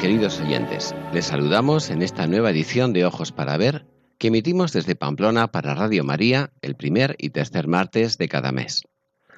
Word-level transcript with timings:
Queridos 0.00 0.40
oyentes. 0.40 0.94
Les 1.12 1.26
saludamos 1.26 1.90
en 1.90 2.02
esta 2.02 2.26
nueva 2.26 2.50
edición 2.50 2.92
de 2.92 3.04
Ojos 3.04 3.30
para 3.30 3.56
Ver 3.56 3.86
que 4.18 4.28
emitimos 4.28 4.72
desde 4.72 4.96
Pamplona 4.96 5.52
para 5.52 5.74
Radio 5.74 6.02
María 6.02 6.50
el 6.62 6.74
primer 6.74 7.14
y 7.18 7.30
tercer 7.30 7.68
martes 7.68 8.18
de 8.18 8.26
cada 8.26 8.52
mes. 8.52 8.82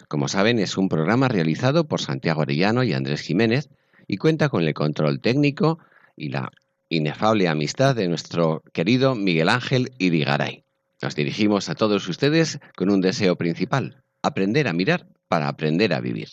Como 0.06 0.28
saben, 0.28 0.58
es 0.58 0.78
un 0.78 0.88
programa 0.88 1.28
realizado 1.28 1.86
por 1.86 2.00
Santiago 2.00 2.42
Arellano 2.42 2.82
y 2.82 2.94
Andrés 2.94 3.20
Jiménez 3.20 3.68
y 4.06 4.16
cuenta 4.16 4.48
con 4.48 4.62
el 4.62 4.72
control 4.74 5.20
técnico 5.20 5.80
y 6.16 6.30
la 6.30 6.50
inefable 6.88 7.48
amistad 7.48 7.94
de 7.94 8.08
nuestro 8.08 8.62
querido 8.72 9.14
Miguel 9.16 9.50
Ángel 9.50 9.90
Irigaray. 9.98 10.64
Nos 11.02 11.14
dirigimos 11.14 11.68
a 11.68 11.74
todos 11.74 12.08
ustedes 12.08 12.58
con 12.74 12.90
un 12.90 13.00
deseo 13.00 13.36
principal, 13.36 14.02
aprender 14.22 14.68
a 14.68 14.72
mirar 14.72 15.08
para 15.28 15.48
aprender 15.48 15.92
a 15.92 16.00
vivir. 16.00 16.28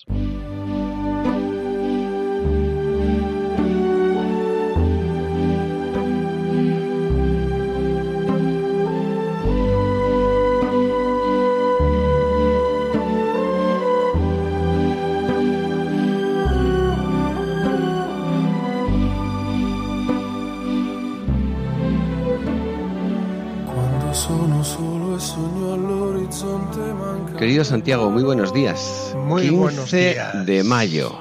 Querido 27.46 27.64
Santiago, 27.64 28.10
muy 28.10 28.24
buenos 28.24 28.52
días. 28.52 29.16
Muy 29.16 29.44
15 29.44 29.56
buenos 29.56 29.92
días. 29.92 30.46
de 30.48 30.64
mayo. 30.64 31.16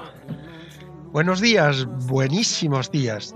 Buenos 1.13 1.39
días, 1.39 1.85
buenísimos 2.07 2.91
días. 2.91 3.35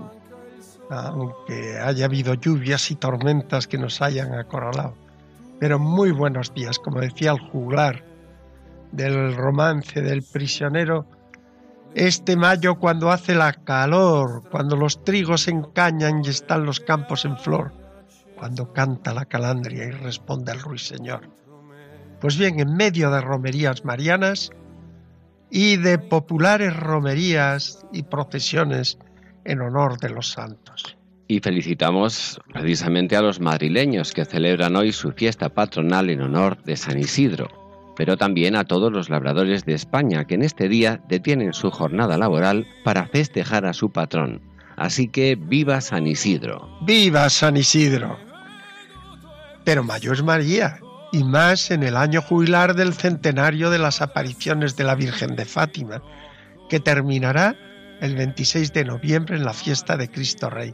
Aunque 0.89 1.77
haya 1.77 2.05
habido 2.05 2.33
lluvias 2.33 2.89
y 2.89 2.95
tormentas 2.95 3.67
que 3.67 3.77
nos 3.77 4.01
hayan 4.01 4.33
acorralado. 4.33 4.95
Pero 5.59 5.77
muy 5.77 6.09
buenos 6.09 6.51
días, 6.55 6.79
como 6.79 6.99
decía 6.99 7.29
el 7.29 7.39
juglar 7.51 8.03
del 8.91 9.35
romance 9.35 10.01
del 10.01 10.23
prisionero. 10.23 11.05
Este 11.93 12.35
mayo 12.35 12.79
cuando 12.79 13.11
hace 13.11 13.35
la 13.35 13.53
calor, 13.53 14.49
cuando 14.49 14.75
los 14.75 15.03
trigos 15.03 15.43
se 15.43 15.51
encañan 15.51 16.25
y 16.25 16.29
están 16.29 16.65
los 16.65 16.79
campos 16.79 17.23
en 17.25 17.37
flor, 17.37 17.71
cuando 18.35 18.73
canta 18.73 19.13
la 19.13 19.25
calandria 19.25 19.85
y 19.85 19.91
responde 19.91 20.53
el 20.53 20.59
ruiseñor. 20.59 21.38
Pues 22.21 22.37
bien, 22.37 22.59
en 22.59 22.75
medio 22.75 23.11
de 23.11 23.21
romerías 23.21 23.85
marianas 23.85 24.51
y 25.49 25.77
de 25.77 25.97
populares 25.97 26.75
romerías 26.75 27.85
y 27.91 28.03
procesiones 28.03 28.97
en 29.45 29.61
honor 29.61 29.99
de 29.99 30.09
los 30.09 30.29
santos. 30.31 30.97
Y 31.27 31.39
felicitamos 31.39 32.39
precisamente 32.51 33.15
a 33.15 33.21
los 33.21 33.39
madrileños 33.39 34.13
que 34.13 34.25
celebran 34.25 34.75
hoy 34.75 34.91
su 34.91 35.11
fiesta 35.11 35.49
patronal 35.49 36.09
en 36.09 36.21
honor 36.21 36.61
de 36.63 36.75
San 36.75 36.99
Isidro, 36.99 37.47
pero 37.95 38.17
también 38.17 38.55
a 38.55 38.65
todos 38.65 38.91
los 38.91 39.09
labradores 39.09 39.63
de 39.65 39.73
España 39.73 40.25
que 40.25 40.35
en 40.35 40.41
este 40.41 40.67
día 40.67 41.01
detienen 41.07 41.53
su 41.53 41.69
jornada 41.69 42.17
laboral 42.17 42.67
para 42.83 43.07
festejar 43.07 43.65
a 43.65 43.73
su 43.73 43.91
patrón. 43.91 44.41
Así 44.75 45.07
que 45.07 45.35
viva 45.35 45.81
San 45.81 46.07
Isidro. 46.07 46.67
¡Viva 46.81 47.29
San 47.29 47.57
Isidro! 47.57 48.17
Pero 49.63 49.83
mayo 49.83 50.13
es 50.13 50.23
María, 50.23 50.79
y 51.11 51.23
más 51.23 51.71
en 51.71 51.83
el 51.83 51.97
año 51.97 52.21
jubilar 52.21 52.75
del 52.75 52.93
centenario 52.93 53.69
de 53.69 53.79
las 53.79 54.01
apariciones 54.01 54.75
de 54.75 54.83
la 54.83 54.95
Virgen 54.95 55.35
de 55.35 55.45
Fátima, 55.45 56.01
que 56.69 56.79
terminará 56.79 57.55
el 58.01 58.15
26 58.15 58.73
de 58.73 58.85
noviembre 58.85 59.35
en 59.35 59.43
la 59.43 59.53
fiesta 59.53 59.97
de 59.97 60.09
Cristo 60.09 60.49
Rey. 60.49 60.73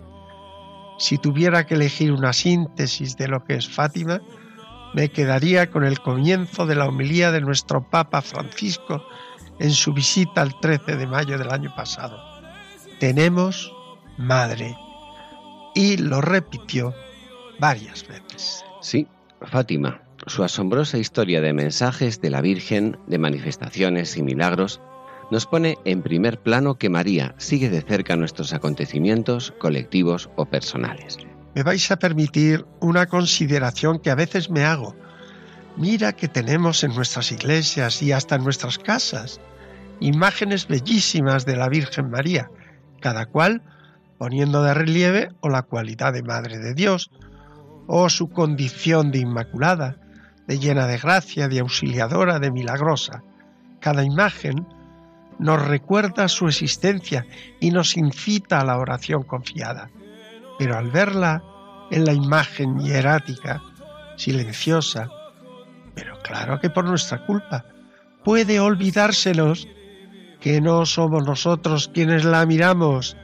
Si 0.97 1.17
tuviera 1.17 1.65
que 1.65 1.75
elegir 1.75 2.11
una 2.11 2.33
síntesis 2.33 3.17
de 3.17 3.27
lo 3.27 3.43
que 3.43 3.55
es 3.55 3.67
Fátima, 3.67 4.21
me 4.93 5.09
quedaría 5.09 5.69
con 5.69 5.83
el 5.83 5.99
comienzo 5.99 6.65
de 6.65 6.75
la 6.75 6.87
homilía 6.87 7.31
de 7.31 7.41
nuestro 7.41 7.89
Papa 7.89 8.21
Francisco 8.21 9.05
en 9.59 9.71
su 9.71 9.93
visita 9.93 10.41
el 10.41 10.57
13 10.59 10.95
de 10.95 11.07
mayo 11.07 11.37
del 11.37 11.51
año 11.51 11.73
pasado. 11.75 12.17
Tenemos 12.99 13.73
madre. 14.17 14.77
Y 15.73 15.97
lo 15.97 16.21
repitió 16.21 16.93
varias 17.59 18.07
veces. 18.07 18.63
Sí, 18.79 19.07
Fátima, 19.41 20.04
su 20.27 20.43
asombrosa 20.43 20.97
historia 20.97 21.41
de 21.41 21.53
mensajes 21.53 22.21
de 22.21 22.29
la 22.29 22.41
Virgen, 22.41 22.97
de 23.07 23.17
manifestaciones 23.17 24.17
y 24.17 24.23
milagros, 24.23 24.81
nos 25.31 25.45
pone 25.45 25.77
en 25.85 26.01
primer 26.01 26.39
plano 26.39 26.77
que 26.77 26.89
María 26.89 27.35
sigue 27.37 27.69
de 27.69 27.81
cerca 27.81 28.15
nuestros 28.15 28.53
acontecimientos 28.53 29.53
colectivos 29.59 30.29
o 30.35 30.45
personales. 30.45 31.17
Me 31.55 31.63
vais 31.63 31.89
a 31.89 31.97
permitir 31.97 32.65
una 32.79 33.07
consideración 33.07 33.99
que 33.99 34.11
a 34.11 34.15
veces 34.15 34.49
me 34.49 34.65
hago. 34.65 34.95
Mira 35.77 36.13
que 36.13 36.27
tenemos 36.27 36.83
en 36.83 36.93
nuestras 36.93 37.31
iglesias 37.31 38.01
y 38.01 38.11
hasta 38.11 38.35
en 38.35 38.43
nuestras 38.43 38.77
casas 38.77 39.39
imágenes 39.99 40.67
bellísimas 40.67 41.45
de 41.45 41.55
la 41.55 41.69
Virgen 41.69 42.09
María, 42.09 42.49
cada 43.01 43.25
cual 43.25 43.61
poniendo 44.17 44.63
de 44.63 44.73
relieve 44.73 45.29
o 45.41 45.49
la 45.49 45.61
cualidad 45.63 46.13
de 46.13 46.23
Madre 46.23 46.59
de 46.59 46.73
Dios, 46.73 47.11
o 47.87 48.09
su 48.09 48.29
condición 48.29 49.11
de 49.11 49.19
Inmaculada, 49.19 49.97
de 50.47 50.59
llena 50.59 50.87
de 50.87 50.97
gracia, 50.97 51.47
de 51.47 51.59
auxiliadora, 51.59 52.39
de 52.39 52.51
milagrosa. 52.51 53.23
Cada 53.79 54.03
imagen 54.03 54.67
nos 55.39 55.65
recuerda 55.65 56.27
su 56.27 56.47
existencia 56.47 57.25
y 57.59 57.71
nos 57.71 57.97
incita 57.97 58.59
a 58.59 58.65
la 58.65 58.77
oración 58.77 59.23
confiada. 59.23 59.89
Pero 60.57 60.77
al 60.77 60.89
verla 60.91 61.43
en 61.91 62.05
la 62.05 62.13
imagen 62.13 62.79
hierática, 62.79 63.61
silenciosa, 64.17 65.09
pero 65.93 66.17
claro 66.23 66.59
que 66.59 66.69
por 66.69 66.85
nuestra 66.85 67.25
culpa, 67.25 67.65
puede 68.23 68.59
olvidársenos 68.59 69.67
que 70.39 70.61
no 70.61 70.85
somos 70.85 71.25
nosotros 71.25 71.89
quienes 71.93 72.23
la 72.23 72.45
miramos, 72.45 73.17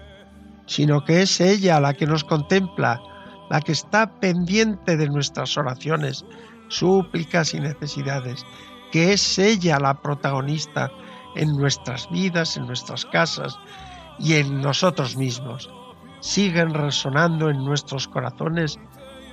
sino 0.65 1.03
que 1.03 1.21
es 1.21 1.39
ella 1.41 1.79
la 1.79 1.93
que 1.93 2.05
nos 2.05 2.23
contempla, 2.23 3.01
la 3.49 3.61
que 3.61 3.73
está 3.73 4.19
pendiente 4.19 4.95
de 4.97 5.07
nuestras 5.07 5.57
oraciones, 5.57 6.25
súplicas 6.71 7.53
y 7.53 7.59
necesidades, 7.59 8.45
que 8.91 9.13
es 9.13 9.37
ella 9.37 9.77
la 9.79 10.01
protagonista 10.01 10.91
en 11.35 11.55
nuestras 11.55 12.09
vidas, 12.09 12.57
en 12.57 12.65
nuestras 12.65 13.05
casas 13.05 13.57
y 14.19 14.35
en 14.35 14.61
nosotros 14.61 15.15
mismos. 15.15 15.69
Siguen 16.21 16.73
resonando 16.73 17.49
en 17.49 17.63
nuestros 17.63 18.07
corazones 18.07 18.79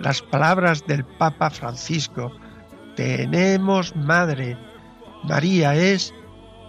las 0.00 0.22
palabras 0.22 0.86
del 0.86 1.04
Papa 1.04 1.50
Francisco. 1.50 2.32
Tenemos 2.96 3.94
madre. 3.96 4.56
María 5.24 5.74
es 5.74 6.14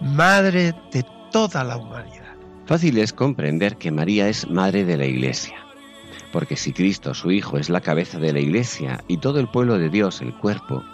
madre 0.00 0.74
de 0.92 1.04
toda 1.30 1.64
la 1.64 1.76
humanidad. 1.76 2.36
Fácil 2.66 2.98
es 2.98 3.12
comprender 3.12 3.76
que 3.76 3.90
María 3.90 4.28
es 4.28 4.48
madre 4.48 4.84
de 4.84 4.96
la 4.96 5.06
Iglesia, 5.06 5.56
porque 6.32 6.56
si 6.56 6.72
Cristo, 6.72 7.14
su 7.14 7.30
Hijo, 7.30 7.58
es 7.58 7.68
la 7.68 7.80
cabeza 7.80 8.18
de 8.18 8.32
la 8.32 8.40
Iglesia 8.40 9.02
y 9.08 9.18
todo 9.18 9.40
el 9.40 9.48
pueblo 9.48 9.78
de 9.78 9.88
Dios 9.88 10.20
el 10.20 10.34
cuerpo, 10.34 10.84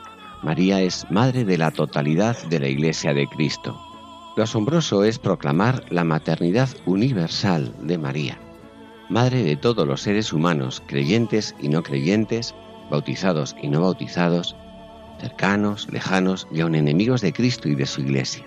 María 0.42 0.80
es 0.80 1.06
madre 1.10 1.44
de 1.44 1.58
la 1.58 1.70
totalidad 1.70 2.36
de 2.44 2.60
la 2.60 2.68
Iglesia 2.68 3.14
de 3.14 3.26
Cristo. 3.26 3.80
Lo 4.36 4.42
asombroso 4.42 5.04
es 5.04 5.18
proclamar 5.18 5.84
la 5.90 6.04
maternidad 6.04 6.68
universal 6.84 7.74
de 7.82 7.98
María, 7.98 8.38
madre 9.08 9.42
de 9.42 9.56
todos 9.56 9.86
los 9.86 10.02
seres 10.02 10.32
humanos, 10.32 10.82
creyentes 10.86 11.54
y 11.60 11.68
no 11.68 11.82
creyentes, 11.82 12.54
bautizados 12.90 13.56
y 13.62 13.68
no 13.68 13.80
bautizados, 13.80 14.54
cercanos, 15.20 15.88
lejanos 15.90 16.46
y 16.52 16.60
aun 16.60 16.74
enemigos 16.74 17.22
de 17.22 17.32
Cristo 17.32 17.68
y 17.68 17.74
de 17.74 17.86
su 17.86 18.02
Iglesia. 18.02 18.44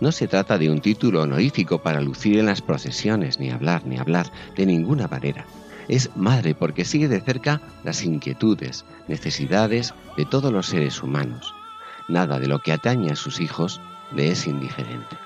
No 0.00 0.10
se 0.10 0.26
trata 0.26 0.58
de 0.58 0.68
un 0.68 0.80
título 0.80 1.22
honorífico 1.22 1.78
para 1.80 2.00
lucir 2.00 2.38
en 2.38 2.46
las 2.46 2.60
procesiones, 2.60 3.38
ni 3.38 3.50
hablar, 3.50 3.86
ni 3.86 3.98
hablar, 3.98 4.32
de 4.56 4.66
ninguna 4.66 5.06
manera. 5.06 5.46
Es 5.92 6.16
madre 6.16 6.54
porque 6.54 6.86
sigue 6.86 7.06
de 7.06 7.20
cerca 7.20 7.60
las 7.84 8.02
inquietudes, 8.02 8.86
necesidades 9.08 9.92
de 10.16 10.24
todos 10.24 10.50
los 10.50 10.64
seres 10.64 11.02
humanos. 11.02 11.54
Nada 12.08 12.40
de 12.40 12.46
lo 12.46 12.60
que 12.60 12.72
atañe 12.72 13.10
a 13.10 13.14
sus 13.14 13.40
hijos 13.40 13.78
le 14.10 14.28
es 14.28 14.46
indiferente. 14.46 15.18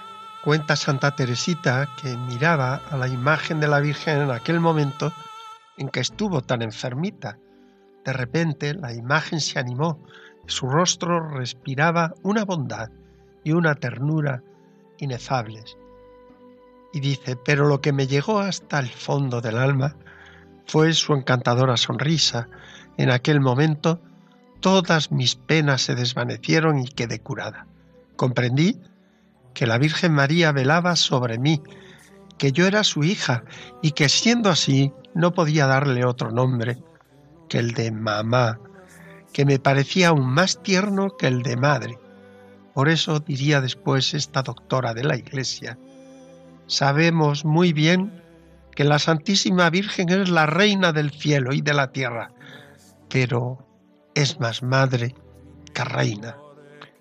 Cuenta 0.42 0.74
Santa 0.74 1.14
Teresita 1.14 1.88
que 2.02 2.16
miraba 2.16 2.80
a 2.90 2.96
la 2.96 3.06
imagen 3.06 3.60
de 3.60 3.68
la 3.68 3.78
Virgen 3.78 4.22
en 4.22 4.32
aquel 4.32 4.58
momento 4.58 5.12
en 5.76 5.88
que 5.88 6.00
estuvo 6.00 6.40
tan 6.40 6.62
enfermita. 6.62 7.38
De 8.04 8.12
repente 8.12 8.74
la 8.74 8.92
imagen 8.92 9.40
se 9.40 9.60
animó, 9.60 10.00
su 10.46 10.68
rostro 10.68 11.28
respiraba 11.28 12.12
una 12.24 12.44
bondad 12.44 12.90
y 13.44 13.52
una 13.52 13.76
ternura 13.76 14.42
inefables. 14.98 15.78
Y 16.92 16.98
dice, 16.98 17.36
pero 17.36 17.68
lo 17.68 17.80
que 17.80 17.92
me 17.92 18.08
llegó 18.08 18.40
hasta 18.40 18.80
el 18.80 18.88
fondo 18.88 19.40
del 19.40 19.58
alma 19.58 19.94
fue 20.66 20.92
su 20.92 21.14
encantadora 21.14 21.76
sonrisa. 21.76 22.48
En 22.96 23.10
aquel 23.10 23.40
momento 23.40 24.00
todas 24.60 25.12
mis 25.12 25.36
penas 25.36 25.82
se 25.82 25.94
desvanecieron 25.94 26.78
y 26.78 26.88
quedé 26.88 27.20
curada. 27.20 27.66
Comprendí 28.16 28.80
que 29.54 29.66
la 29.66 29.78
Virgen 29.78 30.12
María 30.12 30.52
velaba 30.52 30.96
sobre 30.96 31.38
mí, 31.38 31.62
que 32.38 32.52
yo 32.52 32.66
era 32.66 32.84
su 32.84 33.04
hija 33.04 33.44
y 33.82 33.92
que 33.92 34.08
siendo 34.08 34.50
así 34.50 34.92
no 35.14 35.32
podía 35.32 35.66
darle 35.66 36.04
otro 36.04 36.30
nombre 36.30 36.78
que 37.48 37.58
el 37.58 37.72
de 37.72 37.90
mamá, 37.90 38.58
que 39.32 39.44
me 39.44 39.58
parecía 39.58 40.08
aún 40.08 40.26
más 40.26 40.62
tierno 40.62 41.16
que 41.16 41.26
el 41.26 41.42
de 41.42 41.56
madre. 41.56 41.98
Por 42.74 42.88
eso 42.88 43.20
diría 43.20 43.60
después 43.60 44.12
esta 44.12 44.42
doctora 44.42 44.92
de 44.92 45.04
la 45.04 45.16
Iglesia, 45.16 45.78
sabemos 46.66 47.44
muy 47.44 47.72
bien 47.72 48.22
que 48.76 48.84
la 48.84 48.98
Santísima 48.98 49.70
Virgen 49.70 50.10
es 50.10 50.28
la 50.28 50.44
reina 50.44 50.92
del 50.92 51.10
cielo 51.10 51.54
y 51.54 51.62
de 51.62 51.72
la 51.72 51.92
tierra, 51.92 52.30
pero 53.08 53.66
es 54.14 54.38
más 54.38 54.62
madre 54.62 55.14
que 55.72 55.82
reina. 55.82 56.36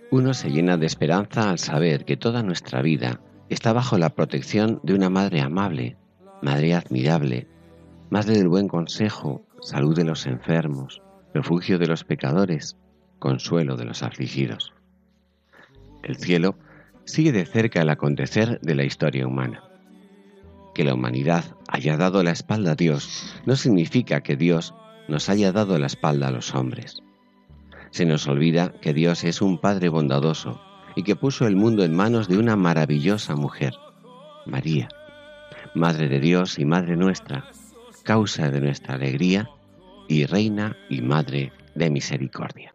Uno 0.10 0.33
se 0.33 0.50
llena 0.50 0.77
de 0.77 0.86
esperanza 0.86 1.50
al 1.50 1.60
saber 1.60 2.06
que 2.06 2.16
toda 2.16 2.44
nuestra 2.44 2.81
vida 2.81 3.19
está 3.50 3.74
bajo 3.74 3.98
la 3.98 4.10
protección 4.10 4.80
de 4.83 4.94
una 4.94 5.10
madre 5.10 5.42
amable, 5.42 5.98
madre 6.42 6.74
admirable, 6.74 7.48
madre 8.10 8.38
del 8.38 8.48
buen 8.48 8.69
consejo, 8.69 9.45
salud 9.62 9.98
de 9.98 10.06
los 10.06 10.25
enfermos, 10.27 11.01
refugio 11.33 11.77
de 11.77 11.88
los 11.88 12.06
pecadores, 12.06 12.77
consuelo 13.19 13.75
de 13.75 13.83
los 13.83 14.01
afligidos. 14.01 14.74
El 16.04 16.16
cielo 16.16 16.56
sigue 17.04 17.33
de 17.33 17.45
cerca 17.45 17.81
el 17.81 17.89
acontecer 17.89 18.62
de 18.62 18.75
la 18.75 18.86
historia 18.86 19.27
humana. 19.27 19.75
Que 20.75 20.83
la 20.83 20.94
humanidad 20.94 21.45
haya 21.69 21.98
dado 21.98 22.22
la 22.22 22.31
espalda 22.31 22.74
a 22.74 22.75
Dios 22.75 23.33
no 23.45 23.56
significa 23.56 24.22
que 24.22 24.36
Dios 24.36 24.75
nos 25.07 25.30
haya 25.30 25.51
dado 25.54 25.80
la 25.80 25.88
espalda 25.88 26.27
a 26.27 26.31
los 26.31 26.54
hombres. 26.54 27.01
Se 27.92 28.06
nos 28.06 28.27
olvida 28.27 28.74
que 28.81 28.94
Dios 28.94 29.24
es 29.24 29.42
un 29.42 29.57
Padre 29.57 29.88
bondadoso 29.88 30.62
y 30.95 31.04
que 31.04 31.16
puso 31.16 31.48
el 31.48 31.56
mundo 31.56 31.86
en 31.86 31.95
manos 31.95 32.27
de 32.27 32.38
una 32.38 32.57
maravillosa 32.57 33.38
mujer, 33.38 33.74
María, 34.45 34.89
Madre 35.74 36.10
de 36.10 36.19
Dios 36.19 36.60
y 36.60 36.66
Madre 36.66 36.98
nuestra, 36.98 37.45
causa 38.04 38.51
de 38.51 38.60
nuestra 38.60 38.95
alegría 38.95 39.50
y 40.10 40.25
Reina 40.25 40.75
y 40.89 41.01
Madre 41.01 41.54
de 41.74 41.89
misericordia. 41.89 42.75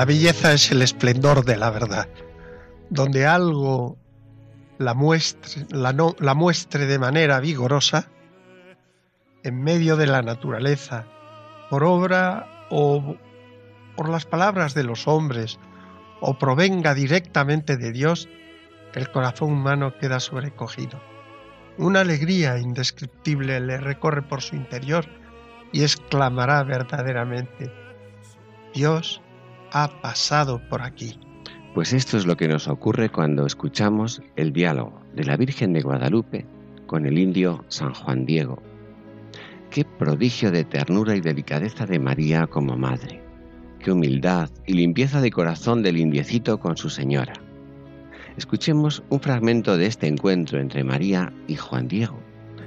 La 0.00 0.06
belleza 0.06 0.54
es 0.54 0.70
el 0.70 0.80
esplendor 0.80 1.44
de 1.44 1.58
la 1.58 1.68
verdad. 1.68 2.08
Donde 2.88 3.26
algo 3.26 3.98
la 4.78 4.94
muestre, 4.94 5.66
la, 5.72 6.34
muestre 6.34 6.86
de 6.86 6.98
manera 6.98 7.38
vigorosa, 7.38 8.08
en 9.42 9.62
medio 9.62 9.98
de 9.98 10.06
la 10.06 10.22
naturaleza, 10.22 11.04
por 11.68 11.84
obra 11.84 12.66
o 12.70 13.14
por 13.94 14.08
las 14.08 14.24
palabras 14.24 14.72
de 14.72 14.84
los 14.84 15.06
hombres, 15.06 15.58
o 16.22 16.38
provenga 16.38 16.94
directamente 16.94 17.76
de 17.76 17.92
Dios, 17.92 18.26
el 18.94 19.10
corazón 19.10 19.52
humano 19.52 19.98
queda 19.98 20.18
sobrecogido. 20.18 20.98
Una 21.76 22.00
alegría 22.00 22.56
indescriptible 22.56 23.60
le 23.60 23.76
recorre 23.76 24.22
por 24.22 24.40
su 24.40 24.56
interior 24.56 25.04
y 25.72 25.82
exclamará 25.82 26.62
verdaderamente, 26.62 27.70
Dios 28.72 29.20
ha 29.72 30.00
pasado 30.00 30.60
por 30.68 30.82
aquí. 30.82 31.18
Pues 31.74 31.92
esto 31.92 32.16
es 32.16 32.26
lo 32.26 32.36
que 32.36 32.48
nos 32.48 32.68
ocurre 32.68 33.10
cuando 33.10 33.46
escuchamos 33.46 34.22
el 34.36 34.52
diálogo 34.52 35.00
de 35.14 35.24
la 35.24 35.36
Virgen 35.36 35.72
de 35.72 35.82
Guadalupe 35.82 36.46
con 36.86 37.06
el 37.06 37.18
indio 37.18 37.64
San 37.68 37.94
Juan 37.94 38.26
Diego. 38.26 38.60
Qué 39.70 39.84
prodigio 39.84 40.50
de 40.50 40.64
ternura 40.64 41.14
y 41.14 41.20
delicadeza 41.20 41.86
de 41.86 42.00
María 42.00 42.48
como 42.48 42.76
madre. 42.76 43.22
Qué 43.78 43.92
humildad 43.92 44.50
y 44.66 44.74
limpieza 44.74 45.20
de 45.20 45.30
corazón 45.30 45.82
del 45.82 45.96
indiecito 45.96 46.58
con 46.58 46.76
su 46.76 46.90
señora. 46.90 47.34
Escuchemos 48.36 49.04
un 49.08 49.20
fragmento 49.20 49.76
de 49.76 49.86
este 49.86 50.08
encuentro 50.08 50.58
entre 50.58 50.82
María 50.82 51.32
y 51.46 51.54
Juan 51.54 51.86
Diego, 51.86 52.18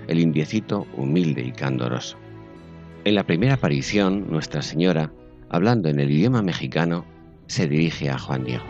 el 0.07 0.19
indiecito 0.19 0.87
humilde 0.95 1.41
y 1.41 1.51
candoroso. 1.51 2.17
En 3.03 3.15
la 3.15 3.25
primera 3.25 3.55
aparición, 3.55 4.31
Nuestra 4.31 4.61
Señora 4.61 5.11
hablando 5.53 5.87
en 5.87 5.99
el 5.99 6.09
idioma 6.09 6.41
mexicano, 6.41 7.05
se 7.45 7.67
dirige 7.67 8.09
a 8.09 8.17
Juan 8.17 8.43
Diego. 8.43 8.63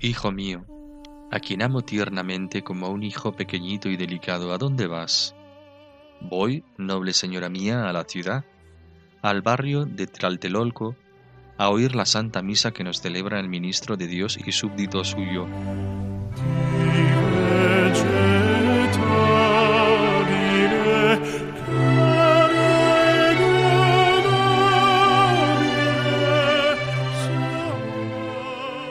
Hijo 0.00 0.32
mío, 0.32 0.64
a 1.30 1.40
quien 1.40 1.60
amo 1.60 1.82
tiernamente 1.82 2.62
como 2.62 2.86
a 2.86 2.88
un 2.88 3.02
hijo 3.02 3.36
pequeñito 3.36 3.90
y 3.90 3.98
delicado, 3.98 4.54
¿a 4.54 4.58
dónde 4.58 4.86
vas? 4.86 5.36
Voy, 6.22 6.64
noble 6.78 7.12
señora 7.12 7.50
mía, 7.50 7.86
a 7.86 7.92
la 7.92 8.04
ciudad, 8.04 8.46
al 9.20 9.42
barrio 9.42 9.84
de 9.84 10.06
Tlaltelolco, 10.06 10.96
a 11.62 11.68
oír 11.68 11.94
la 11.94 12.06
Santa 12.06 12.42
Misa 12.42 12.72
que 12.72 12.82
nos 12.82 13.00
celebra 13.00 13.38
el 13.38 13.48
ministro 13.48 13.96
de 13.96 14.08
Dios 14.08 14.36
y 14.44 14.50
súbdito 14.50 15.04
suyo. 15.04 15.46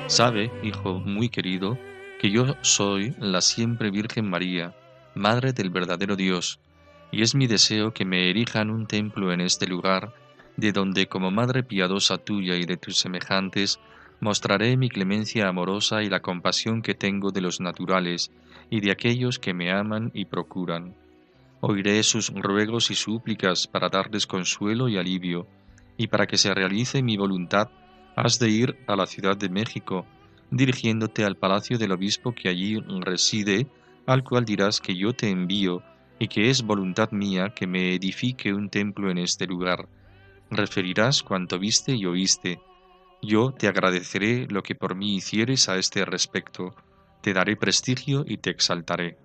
Sabe, 0.07 0.49
hijo 0.63 0.93
muy 0.99 1.27
querido, 1.27 1.77
que 2.21 2.31
yo 2.31 2.55
soy 2.61 3.13
la 3.19 3.41
siempre 3.41 3.91
Virgen 3.91 4.29
María, 4.29 4.73
Madre 5.13 5.51
del 5.51 5.71
verdadero 5.71 6.15
Dios, 6.15 6.59
y 7.11 7.21
es 7.21 7.35
mi 7.35 7.47
deseo 7.47 7.93
que 7.93 8.05
me 8.05 8.29
erijan 8.29 8.69
un 8.69 8.87
templo 8.87 9.33
en 9.33 9.41
este 9.41 9.67
lugar 9.67 10.13
de 10.57 10.71
donde 10.71 11.07
como 11.07 11.31
Madre 11.31 11.63
piadosa 11.63 12.17
tuya 12.17 12.55
y 12.55 12.65
de 12.65 12.77
tus 12.77 12.97
semejantes 12.97 13.79
Mostraré 14.23 14.77
mi 14.77 14.87
clemencia 14.87 15.47
amorosa 15.47 16.03
y 16.03 16.07
la 16.07 16.19
compasión 16.21 16.83
que 16.83 16.93
tengo 16.93 17.31
de 17.31 17.41
los 17.41 17.59
naturales 17.59 18.31
y 18.69 18.79
de 18.79 18.91
aquellos 18.91 19.39
que 19.39 19.55
me 19.55 19.71
aman 19.71 20.11
y 20.13 20.25
procuran. 20.25 20.93
Oiré 21.59 22.03
sus 22.03 22.29
ruegos 22.29 22.91
y 22.91 22.95
súplicas 22.95 23.65
para 23.65 23.89
darles 23.89 24.27
consuelo 24.27 24.87
y 24.87 24.97
alivio, 24.97 25.47
y 25.97 26.05
para 26.05 26.27
que 26.27 26.37
se 26.37 26.53
realice 26.53 27.01
mi 27.01 27.17
voluntad, 27.17 27.69
has 28.15 28.37
de 28.37 28.49
ir 28.49 28.77
a 28.85 28.95
la 28.95 29.07
Ciudad 29.07 29.35
de 29.35 29.49
México, 29.49 30.05
dirigiéndote 30.51 31.25
al 31.25 31.35
palacio 31.35 31.79
del 31.79 31.91
obispo 31.91 32.31
que 32.31 32.47
allí 32.47 32.77
reside, 32.77 33.65
al 34.05 34.23
cual 34.23 34.45
dirás 34.45 34.79
que 34.81 34.95
yo 34.95 35.13
te 35.13 35.31
envío, 35.31 35.81
y 36.19 36.27
que 36.27 36.51
es 36.51 36.61
voluntad 36.61 37.11
mía 37.11 37.53
que 37.55 37.65
me 37.65 37.95
edifique 37.95 38.53
un 38.53 38.69
templo 38.69 39.09
en 39.09 39.17
este 39.17 39.47
lugar. 39.47 39.87
Referirás 40.51 41.23
cuanto 41.23 41.57
viste 41.57 41.95
y 41.95 42.05
oíste, 42.05 42.59
yo 43.21 43.53
te 43.53 43.69
agradeceré 43.69 44.47
lo 44.49 44.63
que 44.63 44.75
por 44.75 44.95
mí 44.95 45.15
hicieres 45.15 45.69
a 45.69 45.77
este 45.77 46.03
respecto, 46.03 46.75
te 47.21 47.33
daré 47.33 47.55
prestigio 47.55 48.25
y 48.27 48.35
te 48.35 48.49
exaltaré. 48.49 49.17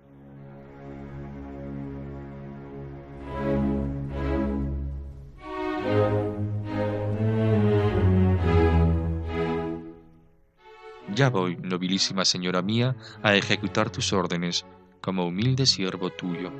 Ya 11.13 11.29
voy, 11.29 11.57
nobilísima 11.57 12.23
señora 12.23 12.61
mía, 12.61 12.95
a 13.21 13.35
ejecutar 13.35 13.89
tus 13.89 14.13
órdenes, 14.13 14.65
como 15.01 15.27
humilde 15.27 15.65
siervo 15.65 16.09
tuyo. 16.09 16.53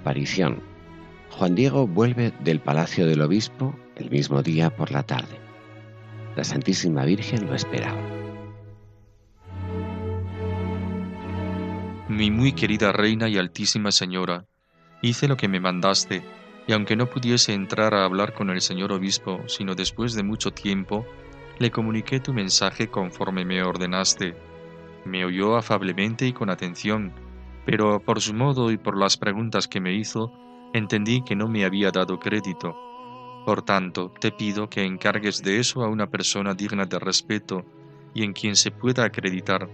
Aparición. 0.00 0.62
Juan 1.30 1.54
Diego 1.54 1.86
vuelve 1.86 2.32
del 2.40 2.60
palacio 2.60 3.06
del 3.06 3.20
obispo 3.20 3.74
el 3.96 4.10
mismo 4.10 4.42
día 4.42 4.74
por 4.74 4.90
la 4.90 5.02
tarde. 5.02 5.38
La 6.36 6.44
Santísima 6.44 7.04
Virgen 7.04 7.46
lo 7.46 7.54
esperaba. 7.54 8.00
Mi 12.08 12.30
muy 12.30 12.52
querida 12.52 12.92
reina 12.92 13.28
y 13.28 13.38
altísima 13.38 13.92
señora, 13.92 14.46
hice 15.00 15.28
lo 15.28 15.36
que 15.36 15.48
me 15.48 15.60
mandaste, 15.60 16.22
y 16.66 16.72
aunque 16.72 16.96
no 16.96 17.06
pudiese 17.06 17.52
entrar 17.52 17.94
a 17.94 18.04
hablar 18.04 18.32
con 18.32 18.50
el 18.50 18.60
señor 18.60 18.90
obispo, 18.92 19.40
sino 19.46 19.74
después 19.74 20.14
de 20.14 20.22
mucho 20.22 20.50
tiempo, 20.50 21.06
le 21.58 21.70
comuniqué 21.70 22.20
tu 22.20 22.32
mensaje 22.32 22.88
conforme 22.88 23.44
me 23.44 23.62
ordenaste. 23.62 24.34
Me 25.04 25.24
oyó 25.24 25.56
afablemente 25.56 26.26
y 26.26 26.32
con 26.32 26.50
atención, 26.50 27.12
pero 27.64 28.00
por 28.00 28.20
su 28.20 28.34
modo 28.34 28.70
y 28.70 28.76
por 28.76 28.96
las 28.96 29.16
preguntas 29.16 29.68
que 29.68 29.80
me 29.80 29.94
hizo, 29.94 30.32
entendí 30.72 31.22
que 31.22 31.36
no 31.36 31.48
me 31.48 31.64
había 31.64 31.90
dado 31.90 32.18
crédito. 32.18 32.76
Por 33.44 33.62
tanto, 33.62 34.12
te 34.20 34.32
pido 34.32 34.68
que 34.68 34.84
encargues 34.84 35.42
de 35.42 35.58
eso 35.58 35.82
a 35.82 35.88
una 35.88 36.08
persona 36.08 36.54
digna 36.54 36.84
de 36.84 36.98
respeto 36.98 37.64
y 38.14 38.24
en 38.24 38.32
quien 38.32 38.56
se 38.56 38.70
pueda 38.70 39.04
acreditar, 39.04 39.68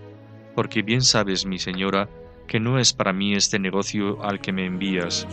porque 0.55 0.83
bien 0.83 1.03
sabes, 1.03 1.47
mi 1.47 1.59
señora, 1.59 2.09
que 2.47 2.61
no 2.61 2.79
es 2.79 2.93
para 2.93 3.13
mí 3.13 3.35
este 3.35 3.59
negocio 3.59 4.23
al 4.23 4.41
que 4.41 4.53
me 4.53 4.67
envías. 4.67 5.27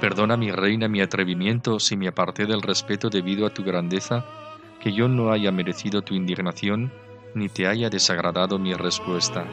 Perdona, 0.00 0.36
mi 0.36 0.50
reina, 0.50 0.88
mi 0.88 1.02
atrevimiento 1.02 1.78
si 1.78 1.96
me 1.96 2.08
aparté 2.08 2.46
del 2.46 2.62
respeto 2.62 3.10
debido 3.10 3.46
a 3.46 3.50
tu 3.50 3.62
grandeza, 3.62 4.24
que 4.80 4.92
yo 4.92 5.08
no 5.08 5.30
haya 5.30 5.52
merecido 5.52 6.00
tu 6.00 6.14
indignación, 6.14 6.90
ni 7.34 7.48
te 7.48 7.66
haya 7.66 7.90
desagradado 7.90 8.58
mi 8.58 8.72
respuesta. 8.72 9.44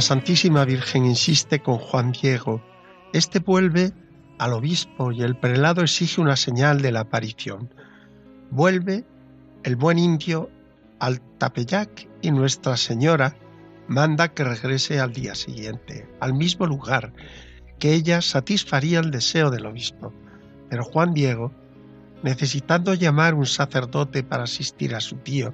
Santísima 0.00 0.64
Virgen 0.64 1.04
insiste 1.04 1.60
con 1.60 1.78
Juan 1.78 2.12
Diego. 2.12 2.62
Este 3.12 3.38
vuelve 3.38 3.92
al 4.38 4.52
obispo 4.52 5.12
y 5.12 5.22
el 5.22 5.36
prelado 5.36 5.82
exige 5.82 6.20
una 6.20 6.36
señal 6.36 6.80
de 6.80 6.92
la 6.92 7.00
aparición. 7.00 7.72
Vuelve 8.50 9.04
el 9.62 9.76
buen 9.76 9.98
indio 9.98 10.50
al 10.98 11.20
Tapeyac 11.38 12.08
y 12.22 12.30
Nuestra 12.30 12.76
Señora 12.76 13.36
manda 13.88 14.28
que 14.28 14.44
regrese 14.44 15.00
al 15.00 15.12
día 15.12 15.34
siguiente, 15.34 16.08
al 16.20 16.34
mismo 16.34 16.66
lugar, 16.66 17.12
que 17.78 17.92
ella 17.92 18.22
satisfaría 18.22 19.00
el 19.00 19.10
deseo 19.10 19.50
del 19.50 19.66
obispo. 19.66 20.12
Pero 20.68 20.84
Juan 20.84 21.12
Diego, 21.12 21.52
necesitando 22.22 22.94
llamar 22.94 23.34
un 23.34 23.46
sacerdote 23.46 24.22
para 24.22 24.44
asistir 24.44 24.94
a 24.94 25.00
su 25.00 25.16
tío, 25.16 25.52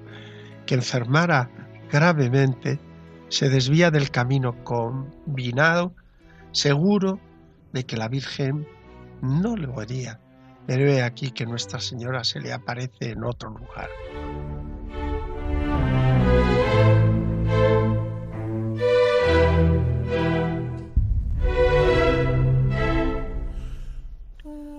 que 0.66 0.74
enfermara 0.74 1.50
gravemente, 1.90 2.78
se 3.28 3.48
desvía 3.48 3.90
del 3.90 4.10
camino 4.10 4.64
combinado, 4.64 5.94
seguro 6.52 7.18
de 7.72 7.84
que 7.84 7.96
la 7.96 8.08
Virgen 8.08 8.66
no 9.22 9.56
lo 9.56 9.80
haría. 9.80 10.20
Pero 10.66 10.84
ve 10.84 11.02
aquí 11.02 11.30
que 11.30 11.46
Nuestra 11.46 11.80
Señora 11.80 12.24
se 12.24 12.40
le 12.40 12.52
aparece 12.52 13.10
en 13.10 13.24
otro 13.24 13.50
lugar. 13.50 13.88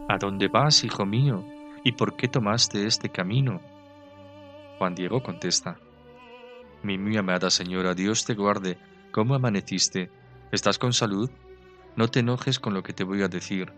¿A 0.09 0.17
dónde 0.19 0.47
vas, 0.47 0.83
hijo 0.83 1.05
mío? 1.05 1.45
¿Y 1.83 1.91
por 1.91 2.15
qué 2.15 2.27
tomaste 2.27 2.87
este 2.87 3.09
camino? 3.09 3.61
Juan 4.77 4.95
Diego 4.95 5.21
contesta, 5.21 5.77
mi 6.83 6.97
muy 6.97 7.17
amada 7.17 7.49
señora, 7.49 7.93
Dios 7.93 8.25
te 8.25 8.33
guarde. 8.33 8.77
¿Cómo 9.11 9.35
amaneciste? 9.35 10.11
¿Estás 10.51 10.77
con 10.77 10.93
salud? 10.93 11.29
No 11.95 12.07
te 12.09 12.19
enojes 12.19 12.59
con 12.59 12.73
lo 12.73 12.83
que 12.83 12.93
te 12.93 13.03
voy 13.03 13.23
a 13.23 13.27
decir. 13.27 13.73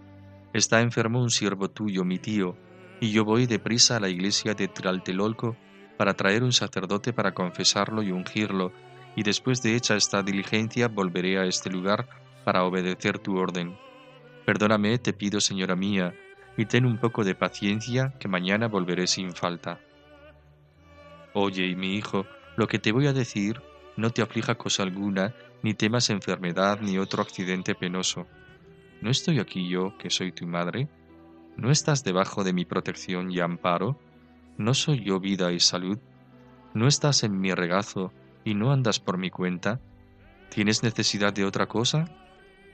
Está 0.53 0.81
enfermo 0.81 1.21
un 1.21 1.29
siervo 1.29 1.69
tuyo, 1.69 2.03
mi 2.03 2.19
tío, 2.19 2.57
y 2.99 3.11
yo 3.11 3.23
voy 3.23 3.45
deprisa 3.45 3.97
a 3.97 3.99
la 3.99 4.09
iglesia 4.09 4.53
de 4.53 4.67
Tlatelolco 4.67 5.55
para 5.97 6.13
traer 6.13 6.43
un 6.43 6.51
sacerdote 6.51 7.13
para 7.13 7.33
confesarlo 7.33 8.03
y 8.03 8.11
ungirlo, 8.11 8.73
y 9.15 9.23
después 9.23 9.61
de 9.61 9.75
hecha 9.75 9.95
esta 9.95 10.21
diligencia 10.21 10.87
volveré 10.87 11.39
a 11.39 11.45
este 11.45 11.69
lugar 11.69 12.07
para 12.43 12.63
obedecer 12.63 13.19
tu 13.19 13.37
orden. 13.37 13.77
Perdóname, 14.45 14.97
te 14.97 15.13
pido, 15.13 15.39
señora 15.39 15.75
mía, 15.75 16.13
y 16.57 16.65
ten 16.65 16.85
un 16.85 16.97
poco 16.97 17.23
de 17.23 17.35
paciencia, 17.35 18.13
que 18.19 18.27
mañana 18.27 18.67
volveré 18.67 19.07
sin 19.07 19.33
falta. 19.33 19.79
Oye, 21.33 21.67
y 21.67 21.75
mi 21.75 21.95
hijo, 21.95 22.25
lo 22.59 22.67
que 22.67 22.77
te 22.77 22.91
voy 22.91 23.07
a 23.07 23.13
decir 23.13 23.61
no 23.95 24.09
te 24.09 24.21
aflija 24.21 24.55
cosa 24.55 24.83
alguna, 24.83 25.33
ni 25.63 25.73
temas 25.75 26.09
enfermedad 26.09 26.81
ni 26.81 26.97
otro 26.97 27.21
accidente 27.23 27.73
penoso. 27.73 28.27
¿No 29.01 29.09
estoy 29.09 29.39
aquí 29.39 29.69
yo, 29.69 29.97
que 29.97 30.09
soy 30.09 30.33
tu 30.33 30.45
madre? 30.45 30.89
¿No 31.55 31.71
estás 31.71 32.03
debajo 32.03 32.43
de 32.43 32.51
mi 32.51 32.65
protección 32.65 33.31
y 33.31 33.39
amparo? 33.39 33.97
¿No 34.57 34.73
soy 34.73 35.05
yo 35.05 35.21
vida 35.21 35.53
y 35.53 35.61
salud? 35.61 35.99
¿No 36.73 36.89
estás 36.89 37.23
en 37.23 37.39
mi 37.39 37.53
regazo 37.53 38.11
y 38.43 38.55
no 38.55 38.73
andas 38.73 38.99
por 38.99 39.17
mi 39.17 39.29
cuenta? 39.29 39.79
¿Tienes 40.49 40.83
necesidad 40.83 41.31
de 41.31 41.45
otra 41.45 41.67
cosa? 41.67 42.09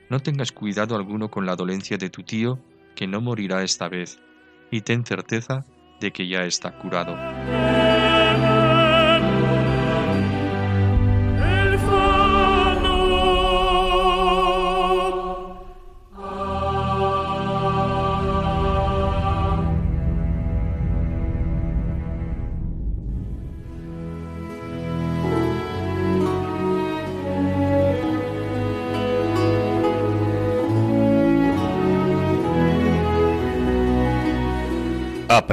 No 0.10 0.20
tengas 0.20 0.52
cuidado 0.52 0.96
alguno 0.96 1.30
con 1.30 1.46
la 1.46 1.56
dolencia 1.56 2.00
de 2.00 2.10
tu 2.10 2.24
tío, 2.24 2.58
que 2.96 3.06
no 3.06 3.22
morirá 3.22 3.62
esta 3.62 3.88
vez, 3.88 4.18
y 4.72 4.82
ten 4.82 5.06
certeza 5.06 5.64
de 6.00 6.12
que 6.12 6.28
ya 6.28 6.44
está 6.44 6.76
curado. 6.76 7.85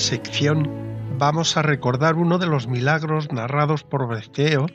Sección 0.00 0.68
vamos 1.18 1.56
a 1.58 1.62
recordar 1.62 2.16
uno 2.16 2.38
de 2.38 2.46
los 2.46 2.66
milagros 2.66 3.30
narrados 3.30 3.84
por 3.84 4.08
Berceo 4.08 4.66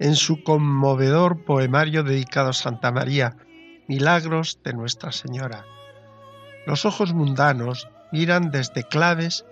en 0.00 0.16
su 0.16 0.42
conmovedor 0.42 1.44
poemario 1.44 2.02
dedicado 2.02 2.50
a 2.50 2.52
Santa 2.52 2.90
María, 2.90 3.36
Milagros 3.86 4.58
de 4.64 4.72
Nuestra 4.74 5.12
Señora. 5.12 5.64
Los 6.66 6.84
ojos 6.84 7.14
mundanos 7.14 7.88
miran 8.12 8.50
desde 8.50 8.82
claves 8.82 9.46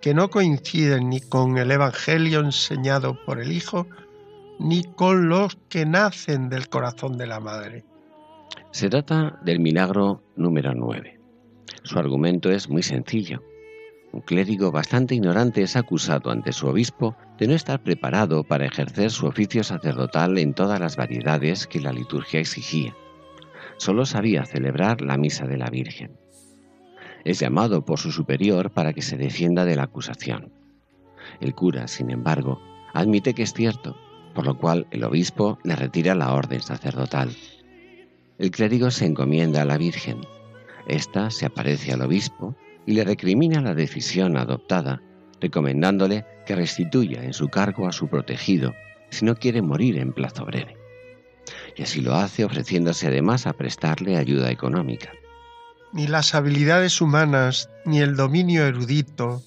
que 0.00 0.14
no 0.14 0.30
coinciden 0.30 1.10
ni 1.10 1.20
con 1.20 1.56
el 1.56 1.70
Evangelio 1.70 2.40
enseñado 2.40 3.24
por 3.24 3.40
el 3.40 3.52
Hijo, 3.52 3.86
ni 4.58 4.82
con 4.82 5.28
los 5.28 5.56
que 5.68 5.86
nacen 5.86 6.48
del 6.48 6.68
corazón 6.68 7.16
de 7.16 7.26
la 7.28 7.38
Madre. 7.38 7.84
Se 8.72 8.90
trata 8.90 9.38
del 9.42 9.60
milagro 9.60 10.22
número 10.36 10.74
9. 10.74 11.20
Su 11.84 11.98
argumento 11.98 12.50
es 12.50 12.68
muy 12.68 12.82
sencillo. 12.82 13.42
Un 14.12 14.22
clérigo 14.22 14.72
bastante 14.72 15.14
ignorante 15.14 15.62
es 15.62 15.76
acusado 15.76 16.30
ante 16.30 16.52
su 16.52 16.66
obispo 16.66 17.16
de 17.38 17.46
no 17.46 17.54
estar 17.54 17.80
preparado 17.80 18.42
para 18.42 18.66
ejercer 18.66 19.10
su 19.10 19.26
oficio 19.26 19.62
sacerdotal 19.62 20.36
en 20.38 20.52
todas 20.52 20.80
las 20.80 20.96
variedades 20.96 21.66
que 21.68 21.80
la 21.80 21.92
liturgia 21.92 22.40
exigía. 22.40 22.94
Solo 23.76 24.04
sabía 24.04 24.44
celebrar 24.44 25.00
la 25.00 25.16
misa 25.16 25.46
de 25.46 25.56
la 25.56 25.70
Virgen. 25.70 26.18
Es 27.24 27.38
llamado 27.38 27.84
por 27.84 28.00
su 28.00 28.10
superior 28.10 28.72
para 28.72 28.92
que 28.92 29.02
se 29.02 29.16
defienda 29.16 29.64
de 29.64 29.76
la 29.76 29.84
acusación. 29.84 30.52
El 31.40 31.54
cura, 31.54 31.86
sin 31.86 32.10
embargo, 32.10 32.60
admite 32.92 33.32
que 33.32 33.44
es 33.44 33.52
cierto, 33.52 33.96
por 34.34 34.44
lo 34.44 34.58
cual 34.58 34.88
el 34.90 35.04
obispo 35.04 35.58
le 35.62 35.76
retira 35.76 36.14
la 36.16 36.32
orden 36.32 36.62
sacerdotal. 36.62 37.30
El 38.38 38.50
clérigo 38.50 38.90
se 38.90 39.06
encomienda 39.06 39.62
a 39.62 39.66
la 39.66 39.78
Virgen. 39.78 40.20
Esta 40.88 41.30
se 41.30 41.46
aparece 41.46 41.92
al 41.92 42.02
obispo 42.02 42.56
y 42.86 42.92
le 42.92 43.04
recrimina 43.04 43.60
la 43.60 43.74
decisión 43.74 44.36
adoptada, 44.36 45.02
recomendándole 45.40 46.24
que 46.46 46.56
restituya 46.56 47.22
en 47.22 47.32
su 47.32 47.48
cargo 47.48 47.86
a 47.86 47.92
su 47.92 48.08
protegido 48.08 48.74
si 49.10 49.24
no 49.24 49.34
quiere 49.34 49.62
morir 49.62 49.98
en 49.98 50.12
plazo 50.12 50.44
breve. 50.44 50.76
Y 51.76 51.82
así 51.82 52.00
lo 52.00 52.14
hace 52.14 52.44
ofreciéndose 52.44 53.08
además 53.08 53.46
a 53.46 53.52
prestarle 53.52 54.16
ayuda 54.16 54.50
económica. 54.50 55.10
Ni 55.92 56.06
las 56.06 56.34
habilidades 56.34 57.00
humanas, 57.00 57.68
ni 57.84 58.00
el 58.00 58.14
dominio 58.14 58.66
erudito, 58.66 59.42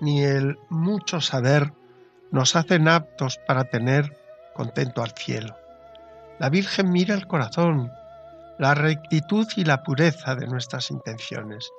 ni 0.00 0.22
el 0.22 0.58
mucho 0.68 1.20
saber 1.20 1.72
nos 2.30 2.56
hacen 2.56 2.88
aptos 2.88 3.38
para 3.46 3.64
tener 3.64 4.16
contento 4.54 5.02
al 5.02 5.12
cielo. 5.12 5.56
La 6.38 6.50
Virgen 6.50 6.90
mira 6.90 7.14
el 7.14 7.26
corazón, 7.26 7.90
la 8.58 8.74
rectitud 8.74 9.46
y 9.56 9.64
la 9.64 9.82
pureza 9.82 10.34
de 10.34 10.46
nuestras 10.46 10.90
intenciones. 10.90 11.70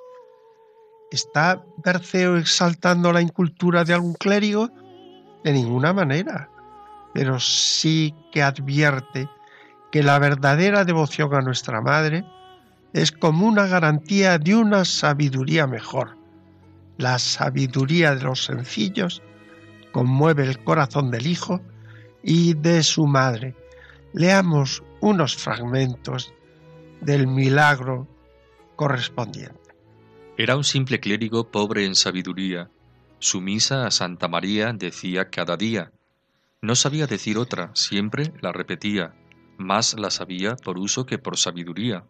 ¿Está 1.12 1.62
Berceo 1.84 2.38
exaltando 2.38 3.12
la 3.12 3.20
incultura 3.20 3.84
de 3.84 3.92
algún 3.92 4.14
clérigo? 4.14 4.70
De 5.44 5.52
ninguna 5.52 5.92
manera, 5.92 6.48
pero 7.12 7.38
sí 7.38 8.14
que 8.32 8.42
advierte 8.42 9.28
que 9.90 10.02
la 10.02 10.18
verdadera 10.18 10.86
devoción 10.86 11.34
a 11.34 11.42
nuestra 11.42 11.82
Madre 11.82 12.24
es 12.94 13.12
como 13.12 13.46
una 13.46 13.66
garantía 13.66 14.38
de 14.38 14.56
una 14.56 14.86
sabiduría 14.86 15.66
mejor. 15.66 16.16
La 16.96 17.18
sabiduría 17.18 18.14
de 18.14 18.22
los 18.22 18.44
sencillos 18.44 19.20
conmueve 19.92 20.44
el 20.44 20.64
corazón 20.64 21.10
del 21.10 21.26
Hijo 21.26 21.60
y 22.22 22.54
de 22.54 22.82
su 22.82 23.06
Madre. 23.06 23.54
Leamos 24.14 24.82
unos 25.02 25.36
fragmentos 25.36 26.32
del 27.02 27.26
milagro 27.26 28.08
correspondiente. 28.76 29.61
Era 30.38 30.56
un 30.56 30.64
simple 30.64 30.98
clérigo 30.98 31.50
pobre 31.50 31.84
en 31.84 31.94
sabiduría. 31.94 32.70
Su 33.18 33.42
misa 33.42 33.86
a 33.86 33.90
Santa 33.90 34.28
María 34.28 34.72
decía 34.72 35.28
cada 35.28 35.58
día. 35.58 35.92
No 36.62 36.74
sabía 36.74 37.06
decir 37.06 37.36
otra, 37.36 37.70
siempre 37.74 38.32
la 38.40 38.50
repetía, 38.50 39.14
más 39.58 39.92
la 39.98 40.10
sabía 40.10 40.56
por 40.56 40.78
uso 40.78 41.04
que 41.04 41.18
por 41.18 41.36
sabiduría. 41.36 42.04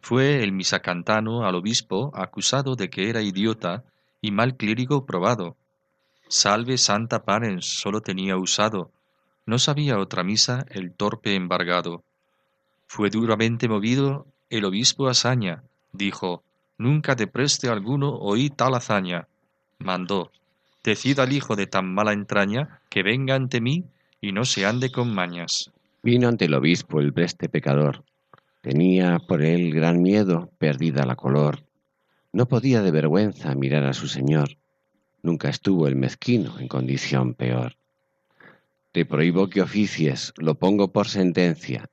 Fue 0.00 0.44
el 0.44 0.52
misacantano 0.52 1.44
al 1.44 1.56
obispo 1.56 2.12
acusado 2.14 2.76
de 2.76 2.90
que 2.90 3.10
era 3.10 3.22
idiota 3.22 3.82
y 4.20 4.30
mal 4.30 4.56
clérigo 4.56 5.04
probado. 5.04 5.56
Salve 6.28 6.78
Santa 6.78 7.24
Parens 7.24 7.66
solo 7.66 8.02
tenía 8.02 8.36
usado, 8.36 8.92
no 9.46 9.58
sabía 9.58 9.98
otra 9.98 10.22
misa 10.22 10.64
el 10.70 10.94
torpe 10.94 11.34
embargado. 11.34 12.04
Fue 12.86 13.10
duramente 13.10 13.68
movido 13.68 14.26
el 14.48 14.64
obispo 14.64 15.08
hazaña, 15.08 15.64
dijo, 15.92 16.44
nunca 16.78 17.14
de 17.14 17.26
preste 17.26 17.68
alguno 17.68 18.14
oí 18.16 18.50
tal 18.50 18.74
hazaña. 18.74 19.28
Mandó, 19.78 20.30
decid 20.84 21.18
al 21.18 21.32
hijo 21.32 21.56
de 21.56 21.66
tan 21.66 21.92
mala 21.92 22.12
entraña 22.12 22.80
que 22.88 23.02
venga 23.02 23.34
ante 23.34 23.60
mí 23.60 23.84
y 24.20 24.32
no 24.32 24.44
se 24.44 24.66
ande 24.66 24.90
con 24.90 25.14
mañas. 25.14 25.70
Vino 26.02 26.28
ante 26.28 26.46
el 26.46 26.54
obispo 26.54 27.00
el 27.00 27.12
preste 27.12 27.48
pecador. 27.48 28.04
Tenía 28.60 29.18
por 29.18 29.42
él 29.42 29.72
gran 29.72 30.02
miedo, 30.02 30.50
perdida 30.58 31.04
la 31.04 31.16
color. 31.16 31.64
No 32.32 32.46
podía 32.46 32.82
de 32.82 32.90
vergüenza 32.90 33.54
mirar 33.54 33.84
a 33.84 33.92
su 33.92 34.08
señor. 34.08 34.56
Nunca 35.22 35.48
estuvo 35.48 35.86
el 35.86 35.96
mezquino 35.96 36.58
en 36.58 36.68
condición 36.68 37.34
peor. 37.34 37.76
Te 38.92 39.06
prohíbo 39.06 39.48
que 39.48 39.62
oficies, 39.62 40.34
lo 40.36 40.54
pongo 40.54 40.92
por 40.92 41.08
sentencia. 41.08 41.88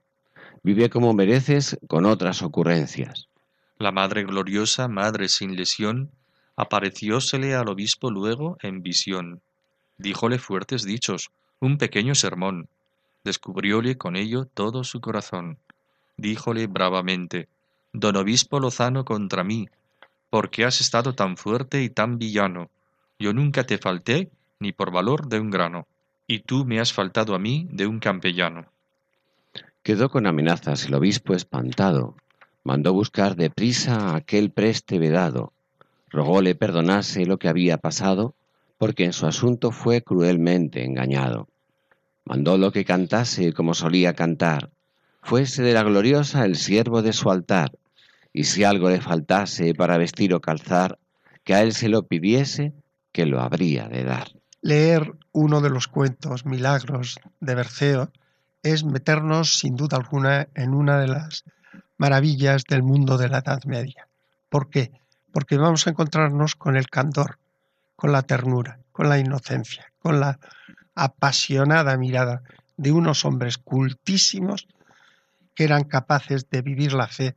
Vive 0.64 0.90
como 0.90 1.14
mereces 1.14 1.80
con 1.88 2.06
otras 2.06 2.42
ocurrencias. 2.42 3.29
La 3.82 3.94
Madre 3.94 4.26
Gloriosa, 4.26 4.90
Madre 4.90 5.30
sin 5.30 5.56
lesión, 5.56 6.12
apareciósele 6.58 7.56
al 7.56 7.70
obispo 7.70 8.12
luego 8.12 8.58
en 8.62 8.84
visión. 8.84 9.42
Díjole 9.98 10.38
fuertes 10.38 10.84
dichos, 10.84 11.32
un 11.62 11.78
pequeño 11.78 12.14
sermón. 12.14 12.68
Descubrióle 13.24 13.98
con 13.98 14.18
ello 14.18 14.44
todo 14.44 14.84
su 14.84 15.00
corazón. 15.00 15.60
Díjole 16.18 16.68
bravamente, 16.68 17.48
Don 17.94 18.18
obispo 18.18 18.60
Lozano 18.60 19.06
contra 19.06 19.46
mí, 19.46 19.70
¿por 20.30 20.50
qué 20.50 20.66
has 20.66 20.82
estado 20.82 21.16
tan 21.16 21.38
fuerte 21.38 21.82
y 21.82 21.90
tan 21.90 22.20
villano? 22.20 22.70
Yo 23.18 23.32
nunca 23.32 23.66
te 23.66 23.78
falté 23.78 24.30
ni 24.60 24.74
por 24.74 24.92
valor 24.92 25.30
de 25.30 25.40
un 25.40 25.50
grano, 25.50 25.88
y 26.28 26.40
tú 26.40 26.66
me 26.66 26.82
has 26.82 26.92
faltado 26.92 27.34
a 27.34 27.40
mí 27.40 27.66
de 27.72 27.88
un 27.88 28.00
campellano. 28.00 28.66
Quedó 29.84 30.10
con 30.10 30.28
amenazas 30.28 30.84
el 30.84 30.96
obispo 30.96 31.34
espantado, 31.34 32.18
mandó 32.64 32.94
buscar 32.94 33.36
deprisa 33.36 34.12
a 34.12 34.16
aquel 34.16 34.52
preste 34.52 35.00
vedado, 35.00 35.54
rogóle 36.10 36.56
perdonase 36.56 37.26
lo 37.26 37.38
que 37.38 37.48
había 37.48 37.78
pasado, 37.78 38.36
porque 38.78 39.06
en 39.06 39.14
su 39.14 39.28
asunto 39.28 39.72
fue 39.72 40.02
cruelmente 40.02 40.84
engañado. 40.84 41.48
Mandólo 42.26 42.72
que 42.72 42.86
cantase 42.86 43.54
como 43.54 43.74
solía 43.74 44.14
cantar, 44.14 44.70
fuese 45.22 45.64
de 45.64 45.74
la 45.74 45.84
gloriosa 45.84 46.46
el 46.46 46.56
siervo 46.56 47.02
de 47.02 47.14
su 47.14 47.30
altar, 47.30 47.72
y 48.34 48.46
si 48.46 48.64
algo 48.64 48.90
le 48.90 49.02
faltase 49.02 49.74
para 49.74 49.98
vestir 49.98 50.34
o 50.34 50.42
calzar, 50.42 50.98
que 51.44 51.54
a 51.56 51.62
él 51.62 51.74
se 51.74 51.90
lo 51.90 52.04
pidiese, 52.04 52.74
que 53.12 53.26
lo 53.26 53.42
habría 53.42 53.88
de 53.88 54.04
dar. 54.04 54.30
Leer 54.62 55.14
uno 55.32 55.62
de 55.62 55.70
los 55.70 55.88
cuentos 55.88 56.46
milagros 56.46 57.20
de 57.40 57.56
Berceo 57.56 58.12
es 58.62 58.84
meternos 58.84 59.58
sin 59.58 59.76
duda 59.76 59.98
alguna 59.98 60.48
en 60.54 60.74
una 60.74 61.00
de 61.00 61.08
las 61.08 61.46
maravillas 62.00 62.64
del 62.64 62.82
mundo 62.82 63.18
de 63.18 63.30
la 63.30 63.40
Edad 63.40 63.64
Media. 63.66 64.08
¿Por 64.50 64.70
qué? 64.70 64.92
Porque 65.32 65.58
vamos 65.58 65.86
a 65.86 65.92
encontrarnos 65.92 66.56
con 66.56 66.76
el 66.76 66.90
candor, 66.90 67.38
con 67.96 68.12
la 68.12 68.24
ternura, 68.24 68.80
con 68.92 69.10
la 69.10 69.20
inocencia, 69.20 69.92
con 70.00 70.20
la 70.20 70.40
apasionada 70.96 71.96
mirada 71.98 72.42
de 72.78 72.92
unos 72.92 73.26
hombres 73.26 73.58
cultísimos 73.58 74.68
que 75.54 75.66
eran 75.66 75.84
capaces 75.84 76.50
de 76.50 76.62
vivir 76.62 76.94
la 76.94 77.08
fe 77.08 77.36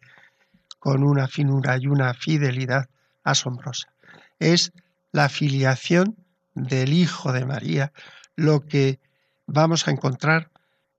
con 0.79 1.03
una 1.03 1.27
finura 1.27 1.77
y 1.77 1.89
una 1.89 2.15
fidelidad 2.15 2.89
asombrosa. 3.25 3.93
Es 4.39 4.73
la 5.11 5.29
filiación 5.29 6.17
del 6.55 6.93
Hijo 6.93 7.33
de 7.33 7.45
María 7.45 7.93
lo 8.37 8.61
que 8.61 9.01
vamos 9.47 9.87
a 9.87 9.91
encontrar 9.91 10.51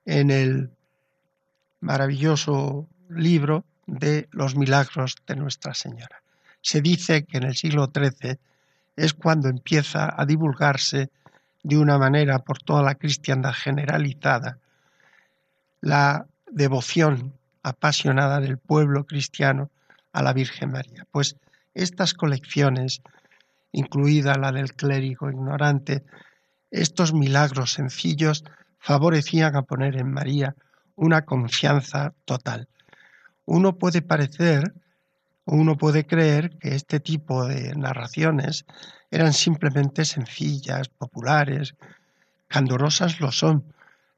en 0.06 0.32
el 0.32 0.72
maravilloso 1.80 2.88
libro 3.10 3.66
de 3.86 4.28
los 4.32 4.56
milagros 4.56 5.16
de 5.28 5.36
Nuestra 5.36 5.74
Señora. 5.74 6.22
Se 6.62 6.82
dice 6.82 7.26
que 7.26 7.38
en 7.38 7.44
el 7.44 7.56
siglo 7.56 7.92
XIII 7.94 8.38
es 8.96 9.14
cuando 9.14 9.50
empieza 9.50 10.14
a 10.16 10.26
divulgarse 10.26 11.10
de 11.64 11.78
una 11.78 11.98
manera 11.98 12.40
por 12.40 12.60
toda 12.60 12.84
la 12.84 12.96
cristiandad 12.96 13.54
generalizada 13.54 14.60
la 15.82 16.26
devoción 16.50 17.34
apasionada 17.64 18.40
del 18.40 18.58
pueblo 18.58 19.06
cristiano 19.06 19.70
a 20.12 20.22
la 20.22 20.34
Virgen 20.34 20.72
María. 20.72 21.06
Pues 21.12 21.36
estas 21.74 22.14
colecciones, 22.14 23.02
incluida 23.72 24.36
la 24.36 24.52
del 24.52 24.74
clérigo 24.74 25.30
ignorante, 25.30 26.04
estos 26.72 27.14
milagros 27.14 27.74
sencillos 27.74 28.44
favorecían 28.80 29.56
a 29.56 29.64
poner 29.64 29.98
en 29.98 30.12
María 30.12 30.56
una 30.96 31.24
confianza 31.26 32.14
total 32.26 32.68
uno 33.46 33.78
puede 33.78 34.02
parecer, 34.02 34.74
uno 35.46 35.78
puede 35.78 36.06
creer 36.06 36.58
que 36.58 36.76
este 36.76 37.00
tipo 37.00 37.46
de 37.46 37.76
narraciones 37.76 38.66
eran 39.12 39.34
simplemente 39.34 40.06
sencillas, 40.06 40.90
populares, 40.90 41.76
candorosas 42.48 43.20
lo 43.20 43.32
son, 43.32 43.64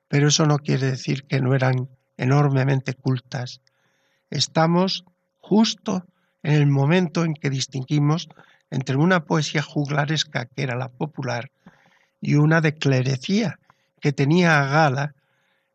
pero 0.07 0.27
eso 0.27 0.45
no 0.45 0.59
quiere 0.59 0.91
decir 0.91 1.23
que 1.23 1.41
no 1.41 1.55
eran 1.55 1.89
enormemente 2.17 2.93
cultas. 2.93 3.61
Estamos 4.29 5.05
justo 5.39 6.05
en 6.43 6.53
el 6.53 6.67
momento 6.67 7.25
en 7.25 7.33
que 7.33 7.49
distinguimos 7.49 8.29
entre 8.69 8.95
una 8.95 9.25
poesía 9.25 9.61
juglaresca, 9.61 10.45
que 10.45 10.63
era 10.63 10.75
la 10.75 10.89
popular, 10.89 11.51
y 12.21 12.35
una 12.35 12.61
de 12.61 12.75
clerecía, 12.75 13.59
que 13.99 14.13
tenía 14.13 14.61
a 14.61 14.67
gala 14.67 15.15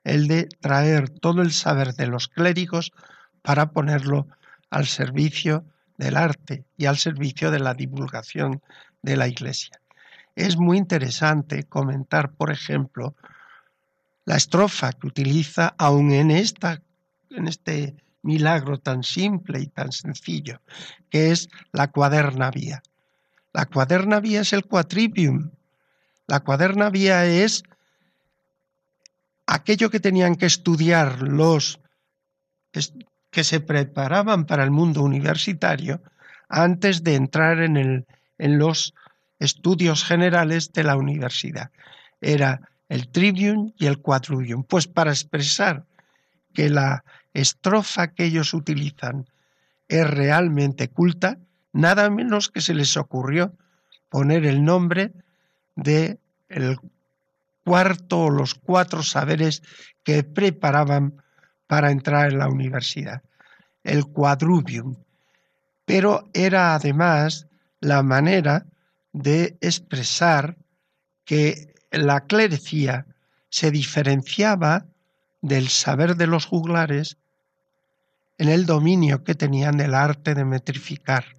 el 0.05 0.29
de 0.29 0.49
traer 0.61 1.11
todo 1.11 1.43
el 1.43 1.53
saber 1.53 1.95
de 1.95 2.07
los 2.07 2.29
clérigos 2.29 2.93
para 3.43 3.71
ponerlo 3.71 4.27
al 4.71 4.87
servicio 4.87 5.65
del 5.97 6.17
arte 6.17 6.65
y 6.77 6.87
al 6.87 6.97
servicio 6.97 7.51
de 7.51 7.59
la 7.59 7.75
divulgación 7.75 8.63
de 9.03 9.17
la 9.17 9.29
Iglesia. 9.29 9.81
Es 10.35 10.57
muy 10.57 10.79
interesante 10.79 11.65
comentar, 11.65 12.33
por 12.33 12.51
ejemplo, 12.51 13.15
la 14.25 14.37
estrofa 14.37 14.93
que 14.93 15.07
utiliza 15.07 15.75
aún 15.77 16.13
en, 16.13 16.31
esta, 16.31 16.81
en 17.31 17.49
este 17.49 17.97
milagro 18.23 18.79
tan 18.79 19.03
simple 19.03 19.61
y 19.61 19.67
tan 19.67 19.93
sencillo, 19.93 20.61
que 21.11 21.33
es 21.33 21.49
la 21.73 21.89
cuaderna 21.89 22.51
vía. 22.51 22.83
La 23.53 23.67
cuaderna 23.67 24.21
vía 24.21 24.43
es 24.43 24.53
el 24.53 24.65
quatrivium. 24.65 25.51
La 26.27 26.41
cuaderna 26.41 26.91
vía 26.91 27.27
es 27.27 27.65
aquello 29.47 29.91
que 29.91 30.01
tenían 30.01 30.37
que 30.37 30.47
estudiar 30.47 31.23
los 31.23 31.81
que 33.31 33.45
se 33.45 33.61
preparaban 33.61 34.45
para 34.45 34.65
el 34.65 34.71
mundo 34.71 35.03
universitario 35.03 36.03
antes 36.49 37.05
de 37.05 37.15
entrar 37.15 37.61
en, 37.61 37.77
el, 37.77 38.07
en 38.39 38.59
los 38.59 38.95
estudios 39.39 40.05
generales 40.05 40.73
de 40.73 40.85
la 40.85 40.97
universidad. 40.97 41.71
Era 42.21 42.69
el 42.89 43.09
trivium 43.09 43.73
y 43.79 43.87
el 43.87 43.99
quadruvium. 43.99 44.65
Pues 44.65 44.87
para 44.89 45.13
expresar 45.13 45.85
que 46.53 46.69
la 46.69 47.05
estrofa 47.33 48.09
que 48.09 48.25
ellos 48.25 48.53
utilizan 48.53 49.27
es 49.89 50.09
realmente 50.09 50.89
culta, 50.89 51.39
nada 51.73 52.11
menos 52.11 52.49
que 52.49 52.61
se 52.61 52.75
les 52.75 52.97
ocurrió 52.97 53.53
poner 54.09 54.45
el 54.45 54.65
nombre 54.65 55.13
de 55.77 56.19
el 56.49 56.79
cuarto 57.65 58.25
o 58.25 58.31
los 58.31 58.55
cuatro 58.55 59.03
saberes 59.03 59.63
que 60.03 60.25
preparaban 60.25 61.23
para 61.71 61.93
entrar 61.93 62.33
en 62.33 62.39
la 62.41 62.49
universidad, 62.49 63.23
el 63.85 64.05
quadruvium. 64.07 64.97
Pero 65.85 66.29
era 66.35 66.75
además 66.75 67.47
la 67.79 68.03
manera 68.03 68.67
de 69.13 69.57
expresar 69.61 70.57
que 71.25 71.73
la 71.93 72.23
clerecía 72.23 73.07
se 73.51 73.71
diferenciaba 73.71 74.87
del 75.43 75.69
saber 75.69 76.17
de 76.17 76.27
los 76.27 76.45
juglares 76.45 77.19
en 78.39 78.49
el 78.49 78.67
dominio 78.67 79.23
que 79.23 79.37
tenían 79.37 79.77
del 79.77 79.95
arte 79.95 80.35
de 80.35 80.45
metrificar, 80.45 81.37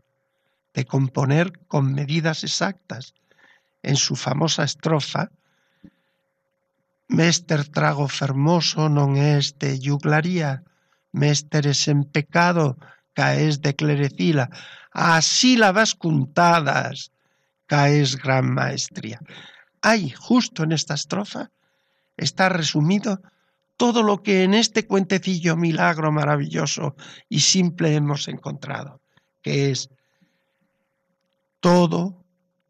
de 0.74 0.86
componer 0.86 1.60
con 1.68 1.94
medidas 1.94 2.46
exactas. 2.46 3.16
En 3.84 3.98
su 3.98 4.16
famosa 4.16 4.64
estrofa, 4.64 5.30
Mester 7.12 7.68
trago 7.68 8.08
fermoso 8.08 8.88
non 8.88 9.20
es 9.20 9.60
de 9.60 9.76
juglaría, 9.76 10.64
Mester 11.12 11.68
es 11.68 11.92
en 11.92 12.08
pecado, 12.08 12.80
caes 13.12 13.60
de 13.60 13.76
clerecila, 13.76 14.48
a 14.96 15.20
sílabas 15.20 15.92
contadas, 15.92 17.12
caes 17.68 18.16
gran 18.16 18.56
maestría. 18.56 19.20
Hay 19.84 20.16
justo 20.16 20.64
en 20.64 20.72
esta 20.72 20.96
estrofa, 20.96 21.52
está 22.16 22.48
resumido 22.48 23.20
todo 23.76 24.04
lo 24.04 24.24
que 24.24 24.44
en 24.44 24.54
este 24.54 24.88
cuentecillo 24.88 25.58
milagro 25.58 26.14
maravilloso 26.14 26.96
y 27.28 27.42
simple 27.42 27.94
hemos 27.94 28.30
encontrado, 28.30 29.02
que 29.42 29.72
es 29.72 29.90
todo 31.60 32.24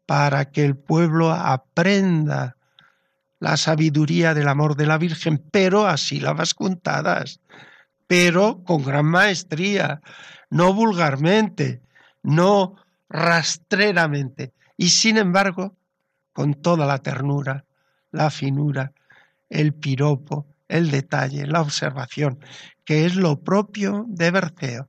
para 0.04 0.50
que 0.50 0.64
el 0.64 0.74
pueblo 0.74 1.30
aprenda 1.30 2.56
la 3.42 3.56
sabiduría 3.56 4.34
del 4.34 4.46
amor 4.46 4.76
de 4.76 4.86
la 4.86 4.98
Virgen, 4.98 5.42
pero 5.50 5.88
a 5.88 5.96
sílabas 5.96 6.54
contadas, 6.54 7.40
pero 8.06 8.62
con 8.62 8.84
gran 8.84 9.06
maestría, 9.06 10.00
no 10.48 10.72
vulgarmente, 10.72 11.82
no 12.22 12.76
rastreramente, 13.08 14.52
y 14.76 14.90
sin 14.90 15.16
embargo, 15.16 15.74
con 16.32 16.54
toda 16.54 16.86
la 16.86 16.98
ternura, 16.98 17.64
la 18.12 18.30
finura, 18.30 18.92
el 19.50 19.74
piropo, 19.74 20.46
el 20.68 20.92
detalle, 20.92 21.44
la 21.44 21.62
observación, 21.62 22.38
que 22.84 23.06
es 23.06 23.16
lo 23.16 23.40
propio 23.40 24.04
de 24.06 24.30
Berceo. 24.30 24.88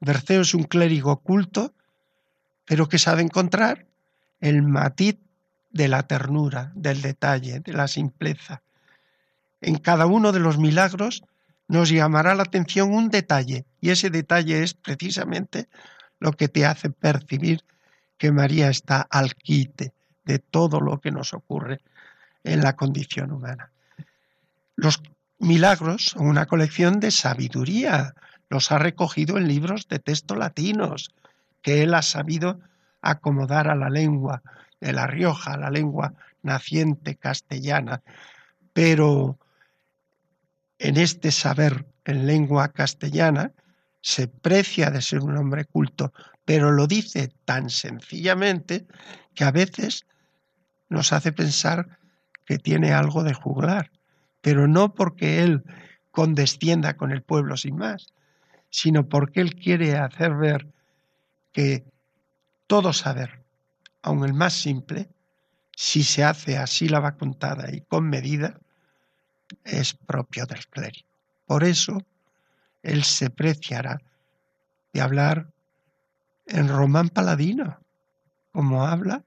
Berceo 0.00 0.40
es 0.40 0.54
un 0.54 0.62
clérigo 0.62 1.18
culto, 1.18 1.74
pero 2.64 2.88
que 2.88 2.98
sabe 2.98 3.20
encontrar 3.20 3.84
el 4.40 4.62
matiz 4.62 5.18
de 5.78 5.86
la 5.86 6.02
ternura, 6.02 6.72
del 6.74 7.00
detalle, 7.00 7.60
de 7.60 7.72
la 7.72 7.86
simpleza. 7.86 8.62
En 9.60 9.78
cada 9.78 10.06
uno 10.06 10.32
de 10.32 10.40
los 10.40 10.58
milagros 10.58 11.22
nos 11.68 11.88
llamará 11.88 12.34
la 12.34 12.42
atención 12.42 12.92
un 12.92 13.10
detalle, 13.10 13.64
y 13.80 13.90
ese 13.90 14.10
detalle 14.10 14.64
es 14.64 14.74
precisamente 14.74 15.68
lo 16.18 16.32
que 16.32 16.48
te 16.48 16.66
hace 16.66 16.90
percibir 16.90 17.62
que 18.18 18.32
María 18.32 18.68
está 18.70 19.06
al 19.08 19.36
quite 19.36 19.92
de 20.24 20.40
todo 20.40 20.80
lo 20.80 20.98
que 21.00 21.12
nos 21.12 21.32
ocurre 21.32 21.80
en 22.42 22.60
la 22.60 22.74
condición 22.74 23.30
humana. 23.30 23.70
Los 24.74 25.00
milagros 25.38 26.06
son 26.06 26.26
una 26.26 26.46
colección 26.46 26.98
de 26.98 27.12
sabiduría. 27.12 28.14
Los 28.50 28.72
ha 28.72 28.78
recogido 28.78 29.38
en 29.38 29.46
libros 29.46 29.86
de 29.86 30.00
texto 30.00 30.34
latinos 30.34 31.14
que 31.62 31.84
él 31.84 31.94
ha 31.94 32.02
sabido 32.02 32.58
acomodar 33.00 33.68
a 33.68 33.76
la 33.76 33.90
lengua 33.90 34.42
de 34.80 34.92
La 34.92 35.06
Rioja, 35.06 35.56
la 35.56 35.70
lengua 35.70 36.14
naciente 36.42 37.16
castellana. 37.16 38.02
Pero 38.72 39.38
en 40.78 40.96
este 40.96 41.32
saber 41.32 41.86
en 42.04 42.26
lengua 42.26 42.68
castellana 42.68 43.52
se 44.00 44.28
precia 44.28 44.90
de 44.90 45.02
ser 45.02 45.20
un 45.20 45.36
hombre 45.36 45.64
culto, 45.64 46.12
pero 46.44 46.70
lo 46.70 46.86
dice 46.86 47.32
tan 47.44 47.68
sencillamente 47.68 48.86
que 49.34 49.44
a 49.44 49.50
veces 49.50 50.06
nos 50.88 51.12
hace 51.12 51.32
pensar 51.32 51.98
que 52.44 52.58
tiene 52.58 52.92
algo 52.92 53.24
de 53.24 53.34
juglar 53.34 53.90
pero 54.40 54.68
no 54.68 54.94
porque 54.94 55.42
Él 55.42 55.64
condescienda 56.10 56.96
con 56.96 57.12
el 57.12 57.22
pueblo 57.22 57.56
sin 57.56 57.76
más, 57.76 58.12
sino 58.70 59.08
porque 59.08 59.40
Él 59.40 59.54
quiere 59.54 59.96
hacer 59.96 60.34
ver 60.34 60.68
que 61.52 61.84
todo 62.66 62.92
saber, 62.92 63.37
aun 64.08 64.24
el 64.24 64.32
más 64.32 64.54
simple, 64.54 65.08
si 65.76 66.02
se 66.02 66.24
hace 66.24 66.56
a 66.56 66.66
sílaba 66.66 67.16
contada 67.16 67.70
y 67.70 67.82
con 67.82 68.08
medida, 68.08 68.58
es 69.64 69.94
propio 69.94 70.46
del 70.46 70.66
clérigo. 70.66 71.06
Por 71.46 71.62
eso, 71.62 71.98
Él 72.82 73.04
se 73.04 73.28
preciará 73.28 74.00
de 74.92 75.00
hablar 75.00 75.50
en 76.46 76.68
román 76.68 77.10
paladino, 77.10 77.78
como 78.50 78.86
habla 78.86 79.22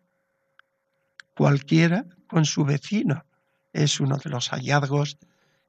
cualquiera 1.35 2.05
con 2.27 2.45
su 2.45 2.65
vecino, 2.65 3.23
es 3.73 3.99
uno 3.99 4.17
de 4.17 4.29
los 4.31 4.49
hallazgos 4.49 5.17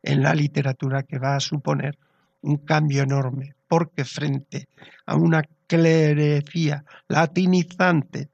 en 0.03 0.22
la 0.22 0.35
literatura 0.35 1.03
que 1.03 1.18
va 1.18 1.37
a 1.37 1.40
suponer 1.40 1.98
un 2.40 2.57
cambio 2.57 3.03
enorme, 3.03 3.55
porque 3.68 4.05
frente 4.05 4.68
a 5.07 5.16
una 5.16 5.42
clerecía 5.66 6.85
latinizante, 7.09 8.32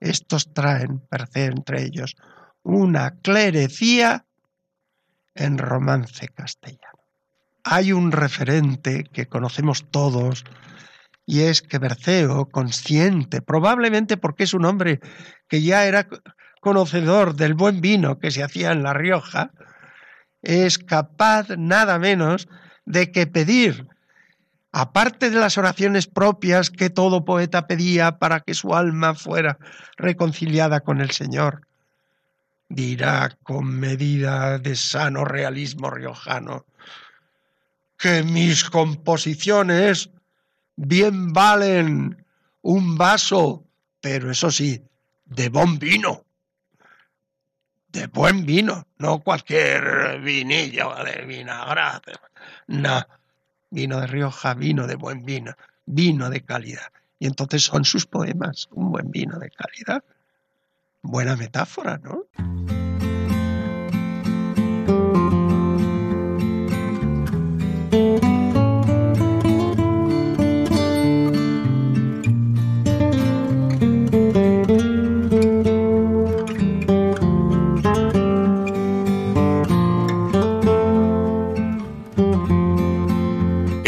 estos 0.00 0.52
traen, 0.52 1.00
per 1.00 1.28
se 1.28 1.46
entre 1.46 1.82
ellos, 1.82 2.16
una 2.62 3.16
clerecía 3.20 4.26
en 5.34 5.58
romance 5.58 6.28
castellano. 6.28 7.00
Hay 7.64 7.92
un 7.92 8.12
referente 8.12 9.04
que 9.12 9.26
conocemos 9.26 9.86
todos 9.90 10.44
y 11.26 11.42
es 11.42 11.60
que 11.60 11.78
Berceo, 11.78 12.46
consciente, 12.46 13.42
probablemente 13.42 14.16
porque 14.16 14.44
es 14.44 14.54
un 14.54 14.64
hombre 14.64 15.00
que 15.48 15.60
ya 15.62 15.84
era 15.84 16.06
conocedor 16.60 17.34
del 17.34 17.54
buen 17.54 17.80
vino 17.80 18.18
que 18.18 18.30
se 18.30 18.44
hacía 18.44 18.70
en 18.70 18.84
La 18.84 18.94
Rioja, 18.94 19.50
es 20.42 20.78
capaz 20.78 21.48
nada 21.58 21.98
menos 21.98 22.48
de 22.84 23.10
que 23.10 23.26
pedir, 23.26 23.88
aparte 24.78 25.30
de 25.30 25.40
las 25.40 25.56
oraciones 25.56 26.06
propias 26.06 26.70
que 26.70 26.90
todo 26.90 27.24
poeta 27.24 27.66
pedía 27.66 28.18
para 28.18 28.40
que 28.40 28.52
su 28.52 28.74
alma 28.74 29.14
fuera 29.14 29.56
reconciliada 29.96 30.80
con 30.80 31.00
el 31.00 31.12
Señor, 31.12 31.66
dirá 32.68 33.38
con 33.42 33.80
medida 33.80 34.58
de 34.58 34.76
sano 34.76 35.24
realismo 35.24 35.88
riojano, 35.88 36.66
que 37.96 38.22
mis 38.22 38.68
composiciones 38.68 40.10
bien 40.76 41.32
valen 41.32 42.26
un 42.60 42.98
vaso, 42.98 43.64
pero 44.02 44.30
eso 44.30 44.50
sí, 44.50 44.82
de 45.24 45.48
buen 45.48 45.78
vino, 45.78 46.22
de 47.88 48.08
buen 48.08 48.44
vino, 48.44 48.86
no 48.98 49.20
cualquier 49.20 50.20
vinillo 50.20 50.94
de 51.02 51.24
vinagre, 51.24 52.12
vino 53.70 54.00
de 54.00 54.06
Rioja, 54.06 54.54
vino 54.54 54.86
de 54.86 54.96
buen 54.96 55.24
vino, 55.24 55.54
vino 55.86 56.30
de 56.30 56.40
calidad. 56.42 56.92
Y 57.18 57.26
entonces 57.26 57.62
son 57.62 57.84
sus 57.84 58.06
poemas, 58.06 58.68
un 58.72 58.90
buen 58.90 59.10
vino 59.10 59.38
de 59.38 59.50
calidad. 59.50 60.04
Buena 61.02 61.36
metáfora, 61.36 61.98
¿no? 61.98 62.26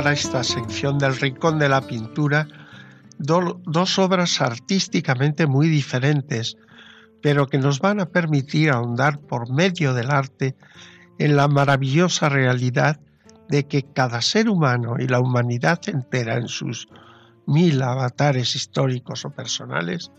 Para 0.00 0.14
esta 0.14 0.42
sección 0.42 0.96
del 0.96 1.14
Rincón 1.14 1.58
de 1.58 1.68
la 1.68 1.82
Pintura 1.82 2.48
do- 3.18 3.60
dos 3.66 3.98
obras 3.98 4.40
artísticamente 4.40 5.46
muy 5.46 5.68
diferentes, 5.68 6.56
pero 7.20 7.46
que 7.48 7.58
nos 7.58 7.80
van 7.80 8.00
a 8.00 8.06
permitir 8.06 8.70
ahondar 8.70 9.20
por 9.20 9.52
medio 9.52 9.92
del 9.92 10.10
arte 10.10 10.56
en 11.18 11.36
la 11.36 11.48
maravillosa 11.48 12.30
realidad 12.30 12.98
de 13.50 13.66
que 13.66 13.82
cada 13.82 14.22
ser 14.22 14.48
humano 14.48 14.94
y 14.98 15.06
la 15.06 15.20
humanidad 15.20 15.80
entera 15.86 16.38
en 16.38 16.48
sus 16.48 16.88
mil 17.46 17.82
avatares 17.82 18.56
históricos 18.56 19.26
o 19.26 19.30
personales 19.30 20.10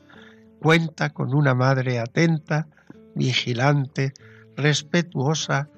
cuenta 0.59 1.09
con 1.09 1.33
una 1.33 1.55
madre 1.55 1.97
atenta, 1.97 2.67
vigilante, 3.15 4.13
respetuosa 4.55 5.69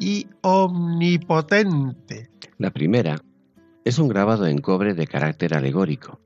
y 0.00 0.26
omnipotente. 0.40 2.28
La 2.58 2.72
primera 2.72 3.22
es 3.84 3.98
un 3.98 4.08
grabado 4.08 4.46
en 4.46 4.58
cobre 4.58 4.94
de 4.94 5.06
carácter 5.06 5.54
alegórico. 5.54 6.20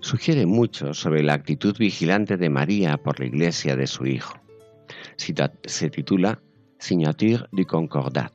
Sugiere 0.00 0.46
mucho 0.46 0.94
sobre 0.94 1.22
la 1.22 1.34
actitud 1.34 1.76
vigilante 1.76 2.36
de 2.36 2.48
María 2.48 2.96
por 2.96 3.18
la 3.20 3.26
iglesia 3.26 3.76
de 3.76 3.86
su 3.86 4.06
hijo. 4.06 4.34
Se 5.16 5.90
titula 5.90 6.40
Signature 6.78 7.46
du 7.52 7.66
Concordat, 7.66 8.32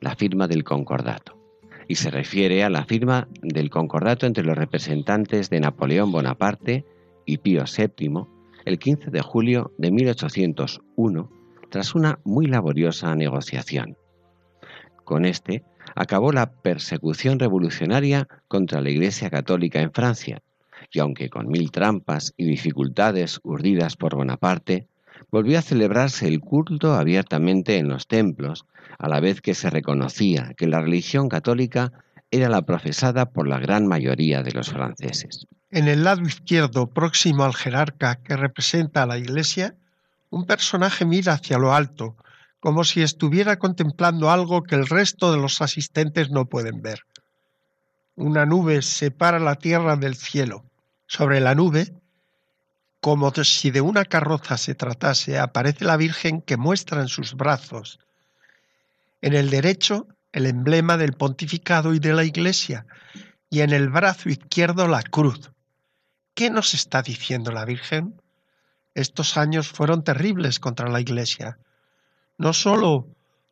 la 0.00 0.14
firma 0.14 0.46
del 0.46 0.64
concordato, 0.64 1.36
y 1.88 1.96
se 1.96 2.10
refiere 2.10 2.64
a 2.64 2.70
la 2.70 2.84
firma 2.84 3.28
del 3.42 3.70
concordato 3.70 4.26
entre 4.26 4.44
los 4.44 4.56
representantes 4.56 5.50
de 5.50 5.60
Napoleón 5.60 6.12
Bonaparte 6.12 6.84
y 7.26 7.38
Pío 7.38 7.64
VII 7.64 8.26
el 8.64 8.78
15 8.78 9.10
de 9.10 9.22
julio 9.22 9.72
de 9.78 9.90
1801 9.90 11.30
tras 11.70 11.94
una 11.94 12.18
muy 12.24 12.46
laboriosa 12.46 13.14
negociación. 13.14 13.96
Con 15.04 15.24
este 15.24 15.64
acabó 15.98 16.30
la 16.30 16.52
persecución 16.52 17.40
revolucionaria 17.40 18.28
contra 18.46 18.80
la 18.80 18.88
Iglesia 18.88 19.30
Católica 19.30 19.80
en 19.80 19.92
Francia, 19.92 20.42
y 20.92 21.00
aunque 21.00 21.28
con 21.28 21.48
mil 21.48 21.72
trampas 21.72 22.34
y 22.36 22.44
dificultades 22.44 23.40
urdidas 23.42 23.96
por 23.96 24.14
Bonaparte, 24.14 24.86
volvió 25.32 25.58
a 25.58 25.62
celebrarse 25.62 26.28
el 26.28 26.38
culto 26.38 26.94
abiertamente 26.94 27.78
en 27.78 27.88
los 27.88 28.06
templos, 28.06 28.64
a 28.96 29.08
la 29.08 29.18
vez 29.18 29.40
que 29.40 29.54
se 29.54 29.70
reconocía 29.70 30.54
que 30.56 30.68
la 30.68 30.80
religión 30.80 31.28
católica 31.28 31.92
era 32.30 32.48
la 32.48 32.62
profesada 32.62 33.26
por 33.26 33.48
la 33.48 33.58
gran 33.58 33.88
mayoría 33.88 34.44
de 34.44 34.52
los 34.52 34.70
franceses. 34.70 35.46
En 35.70 35.88
el 35.88 36.04
lado 36.04 36.22
izquierdo, 36.22 36.86
próximo 36.86 37.42
al 37.42 37.54
jerarca 37.54 38.22
que 38.22 38.36
representa 38.36 39.02
a 39.02 39.06
la 39.06 39.18
iglesia, 39.18 39.74
un 40.30 40.46
personaje 40.46 41.04
mira 41.04 41.32
hacia 41.32 41.58
lo 41.58 41.74
alto, 41.74 42.16
como 42.60 42.84
si 42.84 43.02
estuviera 43.02 43.58
contemplando 43.58 44.30
algo 44.30 44.62
que 44.62 44.74
el 44.74 44.86
resto 44.86 45.32
de 45.32 45.38
los 45.38 45.60
asistentes 45.60 46.30
no 46.30 46.46
pueden 46.46 46.82
ver. 46.82 47.04
Una 48.16 48.46
nube 48.46 48.82
separa 48.82 49.38
la 49.38 49.54
tierra 49.54 49.96
del 49.96 50.16
cielo. 50.16 50.64
Sobre 51.06 51.40
la 51.40 51.54
nube, 51.54 51.94
como 53.00 53.32
si 53.32 53.70
de 53.70 53.80
una 53.80 54.04
carroza 54.04 54.56
se 54.56 54.74
tratase, 54.74 55.38
aparece 55.38 55.84
la 55.84 55.96
Virgen 55.96 56.42
que 56.42 56.56
muestra 56.56 57.00
en 57.00 57.08
sus 57.08 57.34
brazos. 57.34 58.00
En 59.22 59.34
el 59.34 59.50
derecho, 59.50 60.08
el 60.32 60.46
emblema 60.46 60.96
del 60.96 61.12
pontificado 61.12 61.94
y 61.94 62.00
de 62.00 62.12
la 62.12 62.24
iglesia, 62.24 62.86
y 63.50 63.60
en 63.60 63.70
el 63.70 63.88
brazo 63.88 64.28
izquierdo 64.28 64.88
la 64.88 65.02
cruz. 65.02 65.52
¿Qué 66.34 66.50
nos 66.50 66.74
está 66.74 67.02
diciendo 67.02 67.52
la 67.52 67.64
Virgen? 67.64 68.20
Estos 68.94 69.36
años 69.36 69.68
fueron 69.68 70.02
terribles 70.02 70.60
contra 70.60 70.88
la 70.88 71.00
Iglesia, 71.00 71.58
no 72.38 72.52
sólo 72.52 73.06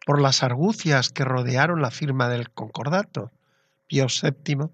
por 0.07 0.21
las 0.23 0.43
argucias 0.43 1.11
que 1.11 1.25
rodearon 1.25 1.83
la 1.83 1.91
firma 1.91 2.29
del 2.29 2.51
concordato. 2.51 3.33
Pío 3.89 4.07
VII 4.07 4.69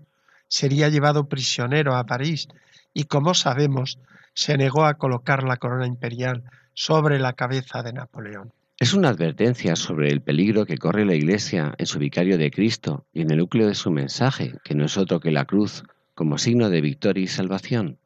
sería 0.49 0.91
llevado 0.91 1.29
prisionero 1.29 1.97
a 1.97 2.05
París 2.05 2.49
y, 2.93 3.05
como 3.05 3.35
sabemos, 3.35 3.99
se 4.35 4.57
negó 4.59 4.85
a 4.85 4.95
colocar 4.95 5.43
la 5.43 5.57
corona 5.57 5.87
imperial 5.87 6.45
sobre 6.75 7.19
la 7.19 7.33
cabeza 7.33 7.83
de 7.83 7.95
Napoleón. 7.95 8.53
Es 8.79 8.95
una 8.95 9.11
advertencia 9.11 9.77
sobre 9.77 10.11
el 10.11 10.21
peligro 10.21 10.67
que 10.67 10.77
corre 10.77 11.05
la 11.05 11.15
Iglesia 11.15 11.75
en 11.79 11.87
su 11.87 11.99
vicario 11.99 12.37
de 12.37 12.51
Cristo 12.51 13.07
y 13.13 13.23
en 13.23 13.31
el 13.31 13.39
núcleo 13.39 13.69
de 13.69 13.75
su 13.75 13.91
mensaje, 13.91 14.55
que 14.65 14.75
no 14.75 14.85
es 14.85 14.97
otro 14.97 15.21
que 15.21 15.31
la 15.31 15.45
cruz 15.45 15.85
como 16.15 16.37
signo 16.37 16.69
de 16.69 16.81
victoria 16.81 17.25
y 17.25 17.29
salvación. 17.29 17.99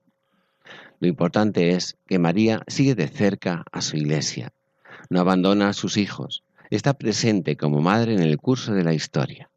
Lo 1.01 1.09
importante 1.09 1.71
es 1.71 1.97
que 2.07 2.19
María 2.19 2.63
sigue 2.69 2.95
de 2.95 3.09
cerca 3.09 3.65
a 3.73 3.81
su 3.81 3.97
Iglesia, 3.97 4.53
no 5.11 5.21
abandona 5.21 5.69
a 5.69 5.73
sus 5.73 5.97
hijos, 5.97 6.43
está 6.71 6.95
presente 6.95 7.57
como 7.57 7.81
madre 7.81 8.15
en 8.15 8.23
el 8.23 8.39
curso 8.39 8.73
de 8.73 8.85
la 8.85 8.95
historia. 8.95 9.49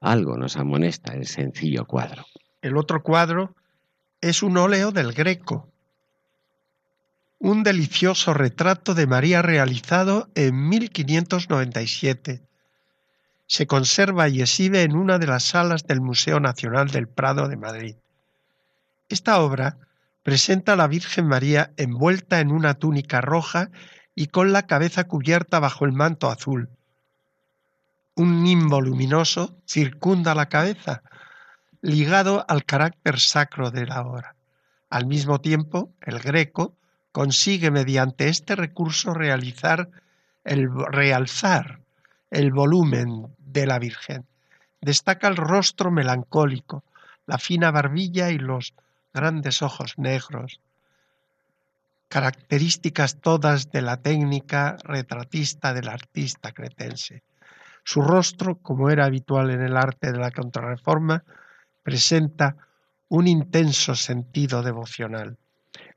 Algo 0.00 0.36
nos 0.36 0.56
amonesta 0.56 1.14
el 1.14 1.26
sencillo 1.26 1.86
cuadro. 1.86 2.24
El 2.60 2.76
otro 2.76 3.02
cuadro 3.02 3.54
es 4.20 4.42
un 4.42 4.56
óleo 4.56 4.92
del 4.92 5.12
Greco, 5.12 5.68
un 7.38 7.64
delicioso 7.64 8.34
retrato 8.34 8.94
de 8.94 9.08
María 9.08 9.42
realizado 9.42 10.28
en 10.36 10.68
1597. 10.68 12.40
Se 13.48 13.66
conserva 13.66 14.28
y 14.28 14.40
exhibe 14.40 14.82
en 14.82 14.94
una 14.94 15.18
de 15.18 15.26
las 15.26 15.42
salas 15.42 15.84
del 15.86 16.00
Museo 16.00 16.38
Nacional 16.38 16.88
del 16.90 17.08
Prado 17.08 17.48
de 17.48 17.56
Madrid. 17.56 17.96
Esta 19.08 19.40
obra 19.40 19.76
presenta 20.22 20.74
a 20.74 20.76
la 20.76 20.86
Virgen 20.86 21.26
María 21.26 21.72
envuelta 21.76 22.38
en 22.38 22.52
una 22.52 22.74
túnica 22.74 23.20
roja 23.20 23.70
y 24.14 24.26
con 24.26 24.52
la 24.52 24.66
cabeza 24.66 25.04
cubierta 25.04 25.58
bajo 25.58 25.84
el 25.84 25.92
manto 25.92 26.30
azul. 26.30 26.68
Un 28.14 28.42
nimbo 28.42 28.80
luminoso 28.80 29.56
circunda 29.66 30.34
la 30.34 30.48
cabeza, 30.48 31.02
ligado 31.80 32.44
al 32.48 32.64
carácter 32.64 33.18
sacro 33.18 33.70
de 33.70 33.86
la 33.86 34.02
obra. 34.02 34.34
Al 34.90 35.06
mismo 35.06 35.40
tiempo, 35.40 35.90
el 36.02 36.18
greco 36.18 36.74
consigue 37.12 37.70
mediante 37.70 38.28
este 38.28 38.56
recurso 38.56 39.14
realizar 39.14 39.88
el 40.44 40.68
realzar 40.90 41.80
el 42.30 42.50
volumen 42.50 43.28
de 43.38 43.66
la 43.66 43.78
Virgen. 43.78 44.26
Destaca 44.80 45.28
el 45.28 45.36
rostro 45.36 45.90
melancólico, 45.90 46.82
la 47.26 47.38
fina 47.38 47.70
barbilla 47.70 48.30
y 48.30 48.38
los 48.38 48.74
grandes 49.12 49.62
ojos 49.62 49.98
negros, 49.98 50.60
características 52.12 53.22
todas 53.22 53.72
de 53.72 53.80
la 53.80 53.96
técnica 53.96 54.76
retratista 54.84 55.72
del 55.72 55.88
artista 55.88 56.52
cretense. 56.52 57.22
Su 57.84 58.02
rostro, 58.02 58.56
como 58.56 58.90
era 58.90 59.06
habitual 59.06 59.48
en 59.48 59.62
el 59.62 59.78
arte 59.78 60.12
de 60.12 60.18
la 60.18 60.30
contrarreforma, 60.30 61.24
presenta 61.82 62.54
un 63.08 63.28
intenso 63.28 63.94
sentido 63.94 64.62
devocional. 64.62 65.38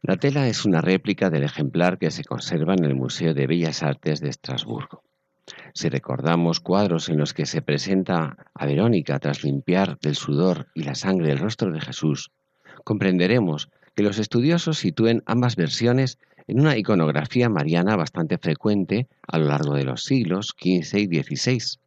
La 0.02 0.16
tela 0.16 0.48
es 0.48 0.64
una 0.64 0.80
réplica 0.80 1.30
del 1.30 1.44
ejemplar 1.44 1.98
que 1.98 2.12
se 2.12 2.24
conserva 2.24 2.76
en 2.76 2.86
el 2.86 2.96
Museo 2.96 3.34
de 3.34 3.48
Bellas 3.48 3.84
Artes 3.84 4.22
de 4.22 4.30
Estrasburgo. 4.30 5.04
Si 5.74 5.90
recordamos 5.90 6.62
cuadros 6.62 7.10
en 7.10 7.18
los 7.18 7.34
que 7.34 7.46
se 7.46 7.62
presenta 7.62 8.38
a 8.54 8.66
Verónica 8.66 9.20
tras 9.20 9.44
limpiar 9.44 10.00
del 10.00 10.16
sudor 10.16 10.68
y 10.76 10.84
la 10.84 10.96
sangre 10.96 11.32
el 11.34 11.40
rostro 11.40 11.74
de 11.74 11.82
Jesús, 11.82 12.32
comprenderemos 12.86 13.70
que 13.96 14.04
los 14.04 14.20
estudiosos 14.20 14.78
sitúen 14.78 15.24
ambas 15.26 15.56
versiones 15.56 16.20
en 16.48 16.60
una 16.60 16.78
iconografía 16.78 17.50
mariana 17.50 17.96
bastante 17.96 18.38
frecuente 18.38 19.08
a 19.28 19.38
lo 19.38 19.48
largo 19.48 19.74
de 19.74 19.86
los 19.86 20.04
siglos 20.04 20.56
XV 20.60 21.00
y 21.00 21.24
XVI, 21.24 21.80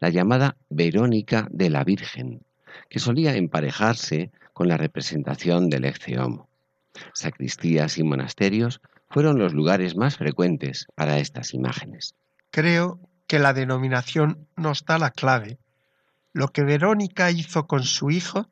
la 0.00 0.10
llamada 0.10 0.56
Verónica 0.70 1.48
de 1.50 1.70
la 1.70 1.84
Virgen, 1.84 2.42
que 2.88 2.98
solía 2.98 3.36
emparejarse 3.36 4.30
con 4.52 4.68
la 4.68 4.76
representación 4.76 5.68
del 5.68 5.84
Ecce 5.84 6.16
Sacristías 7.12 7.98
y 7.98 8.04
monasterios 8.04 8.80
fueron 9.10 9.38
los 9.38 9.52
lugares 9.52 9.96
más 9.96 10.16
frecuentes 10.16 10.86
para 10.94 11.18
estas 11.18 11.52
imágenes. 11.52 12.14
Creo 12.50 12.98
que 13.26 13.38
la 13.38 13.52
denominación 13.52 14.46
nos 14.56 14.84
da 14.84 14.98
la 14.98 15.10
clave. 15.10 15.58
Lo 16.32 16.48
que 16.48 16.62
Verónica 16.62 17.30
hizo 17.30 17.66
con 17.66 17.82
su 17.82 18.10
hijo, 18.10 18.48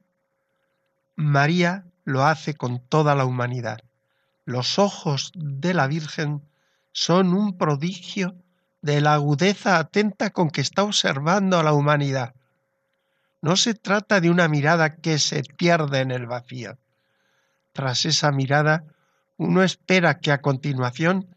María 1.16 1.84
lo 2.04 2.24
hace 2.24 2.54
con 2.54 2.80
toda 2.80 3.14
la 3.14 3.24
humanidad. 3.24 3.80
Los 4.44 4.78
ojos 4.78 5.32
de 5.34 5.74
la 5.74 5.86
Virgen 5.86 6.42
son 6.92 7.32
un 7.32 7.56
prodigio 7.56 8.36
de 8.82 9.00
la 9.00 9.14
agudeza 9.14 9.78
atenta 9.78 10.30
con 10.30 10.50
que 10.50 10.60
está 10.60 10.84
observando 10.84 11.58
a 11.58 11.62
la 11.62 11.72
humanidad. 11.72 12.34
No 13.40 13.56
se 13.56 13.74
trata 13.74 14.20
de 14.20 14.30
una 14.30 14.48
mirada 14.48 14.96
que 14.96 15.18
se 15.18 15.42
pierde 15.42 16.00
en 16.00 16.10
el 16.10 16.26
vacío. 16.26 16.78
Tras 17.72 18.04
esa 18.04 18.30
mirada, 18.30 18.84
uno 19.36 19.62
espera 19.62 20.20
que 20.20 20.32
a 20.32 20.40
continuación 20.40 21.34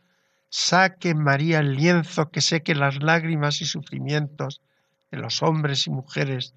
saque 0.49 1.15
María 1.15 1.60
el 1.60 1.75
lienzo 1.75 2.30
que 2.30 2.41
seque 2.41 2.75
las 2.75 3.01
lágrimas 3.01 3.62
y 3.62 3.65
sufrimientos 3.65 4.62
de 5.12 5.17
los 5.17 5.41
hombres 5.41 5.88
y 5.88 5.89
mujeres 5.89 6.53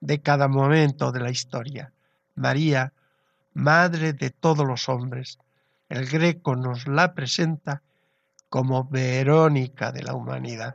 de 0.00 0.20
cada 0.20 0.48
momento 0.48 1.12
de 1.12 1.20
la 1.20 1.30
historia. 1.30 1.92
María, 2.34 2.92
Madre 3.54 4.12
de 4.12 4.30
todos 4.30 4.66
los 4.66 4.88
hombres, 4.88 5.38
el 5.88 6.06
Greco 6.08 6.56
nos 6.56 6.86
la 6.86 7.14
presenta 7.14 7.82
como 8.48 8.84
Verónica 8.84 9.92
de 9.92 10.02
la 10.02 10.14
humanidad. 10.14 10.74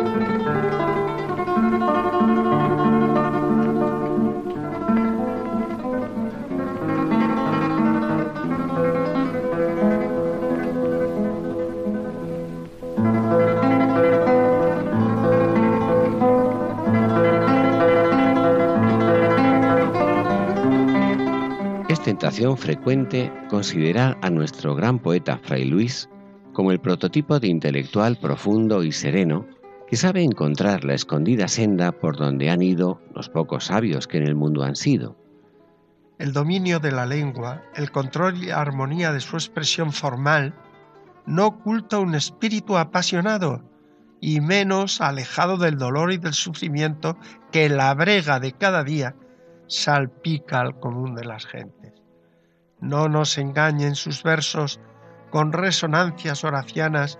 Tentación 22.21 22.55
frecuente 22.55 23.33
considerar 23.49 24.15
a 24.21 24.29
nuestro 24.29 24.75
gran 24.75 24.99
poeta 24.99 25.39
Fray 25.39 25.65
Luis 25.65 26.07
como 26.53 26.71
el 26.71 26.79
prototipo 26.79 27.39
de 27.39 27.47
intelectual 27.47 28.15
profundo 28.15 28.83
y 28.83 28.91
sereno 28.91 29.47
que 29.87 29.97
sabe 29.97 30.21
encontrar 30.21 30.83
la 30.83 30.93
escondida 30.93 31.47
senda 31.47 31.91
por 31.91 32.17
donde 32.17 32.51
han 32.51 32.61
ido 32.61 33.01
los 33.15 33.27
pocos 33.29 33.65
sabios 33.65 34.07
que 34.07 34.19
en 34.19 34.27
el 34.27 34.35
mundo 34.35 34.61
han 34.61 34.75
sido. 34.75 35.17
El 36.19 36.31
dominio 36.31 36.79
de 36.79 36.91
la 36.91 37.07
lengua, 37.07 37.63
el 37.73 37.89
control 37.89 38.43
y 38.43 38.51
armonía 38.51 39.11
de 39.11 39.19
su 39.19 39.35
expresión 39.35 39.91
formal, 39.91 40.53
no 41.25 41.47
oculta 41.47 41.97
un 41.97 42.13
espíritu 42.13 42.77
apasionado 42.77 43.63
y 44.19 44.41
menos 44.41 45.01
alejado 45.01 45.57
del 45.57 45.79
dolor 45.79 46.13
y 46.13 46.17
del 46.17 46.33
sufrimiento 46.33 47.17
que 47.51 47.67
la 47.67 47.91
brega 47.95 48.39
de 48.39 48.51
cada 48.51 48.83
día 48.83 49.15
salpica 49.65 50.59
al 50.59 50.79
común 50.79 51.15
de 51.15 51.25
las 51.25 51.47
gentes. 51.47 52.00
No 52.81 53.07
nos 53.07 53.37
engañen 53.37 53.95
sus 53.95 54.23
versos 54.23 54.79
con 55.29 55.53
resonancias 55.53 56.43
horacianas 56.43 57.19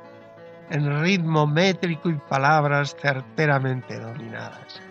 en 0.69 1.01
ritmo 1.01 1.47
métrico 1.47 2.09
y 2.09 2.15
palabras 2.29 2.95
certeramente 2.99 3.99
dominadas. 3.99 4.81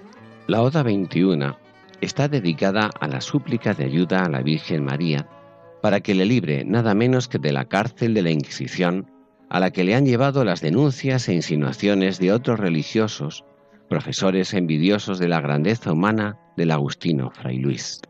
La 0.46 0.62
Oda 0.62 0.82
21 0.82 1.56
está 2.00 2.28
dedicada 2.28 2.90
a 3.00 3.08
la 3.08 3.20
súplica 3.20 3.74
de 3.74 3.84
ayuda 3.84 4.24
a 4.24 4.28
la 4.28 4.42
Virgen 4.42 4.84
María 4.84 5.26
para 5.82 6.00
que 6.00 6.14
le 6.14 6.26
libre 6.26 6.64
nada 6.64 6.94
menos 6.94 7.28
que 7.28 7.38
de 7.38 7.52
la 7.52 7.64
cárcel 7.66 8.14
de 8.14 8.22
la 8.22 8.30
Inquisición 8.30 9.10
a 9.48 9.60
la 9.60 9.70
que 9.70 9.84
le 9.84 9.94
han 9.94 10.06
llevado 10.06 10.44
las 10.44 10.60
denuncias 10.60 11.28
e 11.28 11.34
insinuaciones 11.34 12.18
de 12.18 12.32
otros 12.32 12.60
religiosos 12.60 13.44
profesores 13.90 14.54
envidiosos 14.54 15.18
de 15.18 15.26
la 15.26 15.40
grandeza 15.40 15.92
humana 15.92 16.38
del 16.56 16.70
Agustino 16.70 17.32
Fray 17.32 17.58
Luis. 17.58 18.00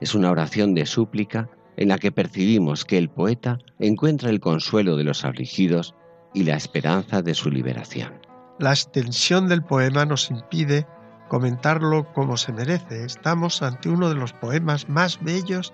Es 0.00 0.14
una 0.14 0.30
oración 0.30 0.74
de 0.74 0.84
súplica 0.84 1.48
en 1.76 1.88
la 1.88 1.98
que 1.98 2.12
percibimos 2.12 2.84
que 2.84 2.98
el 2.98 3.08
poeta 3.08 3.58
encuentra 3.78 4.30
el 4.30 4.40
consuelo 4.40 4.96
de 4.96 5.04
los 5.04 5.24
afligidos 5.24 5.94
y 6.34 6.44
la 6.44 6.56
esperanza 6.56 7.22
de 7.22 7.34
su 7.34 7.50
liberación. 7.50 8.12
La 8.58 8.70
extensión 8.70 9.48
del 9.48 9.62
poema 9.62 10.04
nos 10.04 10.30
impide 10.30 10.86
comentarlo 11.28 12.12
como 12.12 12.36
se 12.36 12.52
merece. 12.52 13.04
Estamos 13.04 13.62
ante 13.62 13.88
uno 13.88 14.08
de 14.08 14.14
los 14.14 14.32
poemas 14.32 14.88
más 14.88 15.22
bellos 15.22 15.72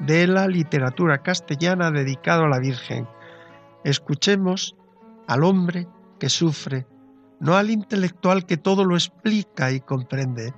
de 0.00 0.26
la 0.26 0.48
literatura 0.48 1.22
castellana 1.22 1.90
dedicado 1.90 2.44
a 2.44 2.48
la 2.48 2.58
Virgen. 2.58 3.06
Escuchemos 3.84 4.74
al 5.28 5.44
hombre 5.44 5.86
que 6.18 6.28
sufre 6.28 6.86
no 7.40 7.56
al 7.56 7.70
intelectual 7.70 8.46
que 8.46 8.56
todo 8.56 8.84
lo 8.84 8.94
explica 8.94 9.70
y 9.70 9.80
comprende 9.80 10.54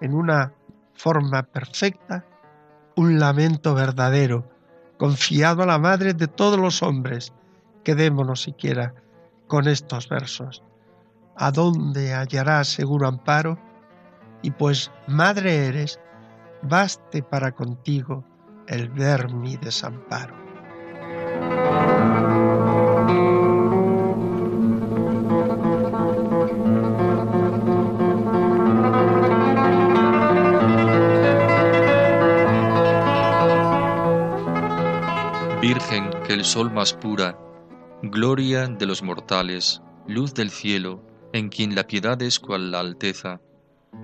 en 0.00 0.14
una 0.14 0.54
forma 0.94 1.42
perfecta, 1.42 2.24
un 2.96 3.18
lamento 3.18 3.74
verdadero, 3.74 4.48
confiado 4.98 5.62
a 5.62 5.66
la 5.66 5.78
Madre 5.78 6.14
de 6.14 6.28
todos 6.28 6.58
los 6.58 6.82
hombres. 6.82 7.32
Quedémonos 7.84 8.42
siquiera 8.42 8.94
con 9.46 9.68
estos 9.68 10.08
versos. 10.08 10.62
¿A 11.36 11.50
dónde 11.50 12.14
hallarás 12.14 12.68
seguro 12.68 13.08
amparo? 13.08 13.58
Y 14.42 14.50
pues 14.50 14.90
Madre 15.06 15.66
eres, 15.66 15.98
baste 16.62 17.22
para 17.22 17.52
contigo 17.52 18.24
el 18.66 18.88
ver 18.88 19.32
mi 19.32 19.56
desamparo. 19.56 20.34
Virgen 35.74 36.10
que 36.26 36.34
el 36.34 36.44
sol 36.44 36.70
más 36.70 36.92
pura, 36.92 37.38
gloria 38.02 38.66
de 38.66 38.84
los 38.84 39.02
mortales, 39.02 39.80
luz 40.06 40.34
del 40.34 40.50
cielo, 40.50 41.02
en 41.32 41.48
quien 41.48 41.74
la 41.74 41.86
piedad 41.86 42.20
es 42.20 42.38
cual 42.40 42.70
la 42.70 42.80
alteza, 42.80 43.40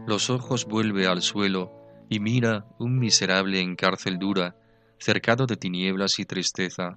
los 0.07 0.31
ojos 0.31 0.65
vuelve 0.65 1.07
al 1.07 1.21
suelo 1.21 1.71
y 2.09 2.21
mira 2.21 2.65
un 2.79 2.99
miserable 2.99 3.61
en 3.61 3.77
cárcel 3.77 4.19
dura, 4.19 4.57
cercado 4.99 5.45
de 5.45 5.59
tinieblas 5.59 6.19
y 6.19 6.25
tristeza. 6.25 6.97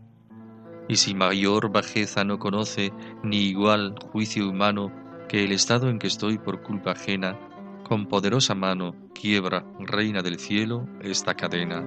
Y 0.88 0.96
si 0.96 1.16
mayor 1.16 1.70
bajeza 1.70 2.24
no 2.24 2.40
conoce, 2.40 2.94
ni 3.24 3.48
igual 3.48 3.96
juicio 4.14 4.48
humano, 4.48 4.90
que 5.28 5.44
el 5.44 5.52
estado 5.52 5.90
en 5.90 6.00
que 6.00 6.08
estoy 6.08 6.38
por 6.38 6.64
culpa 6.64 6.92
ajena, 6.92 7.38
con 7.84 8.08
poderosa 8.08 8.56
mano 8.56 8.96
quiebra, 9.14 9.66
reina 9.80 10.22
del 10.22 10.40
cielo, 10.40 10.88
esta 11.02 11.36
cadena. 11.36 11.84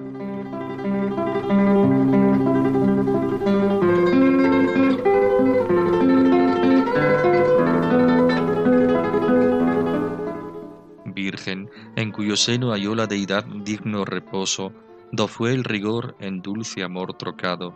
Seno 12.37 12.71
halló 12.71 12.95
la 12.95 13.07
deidad 13.07 13.45
digno 13.45 14.05
reposo, 14.05 14.73
do 15.11 15.27
fue 15.27 15.53
el 15.53 15.63
rigor 15.63 16.15
en 16.19 16.41
dulce 16.41 16.83
amor 16.83 17.13
trocado. 17.13 17.75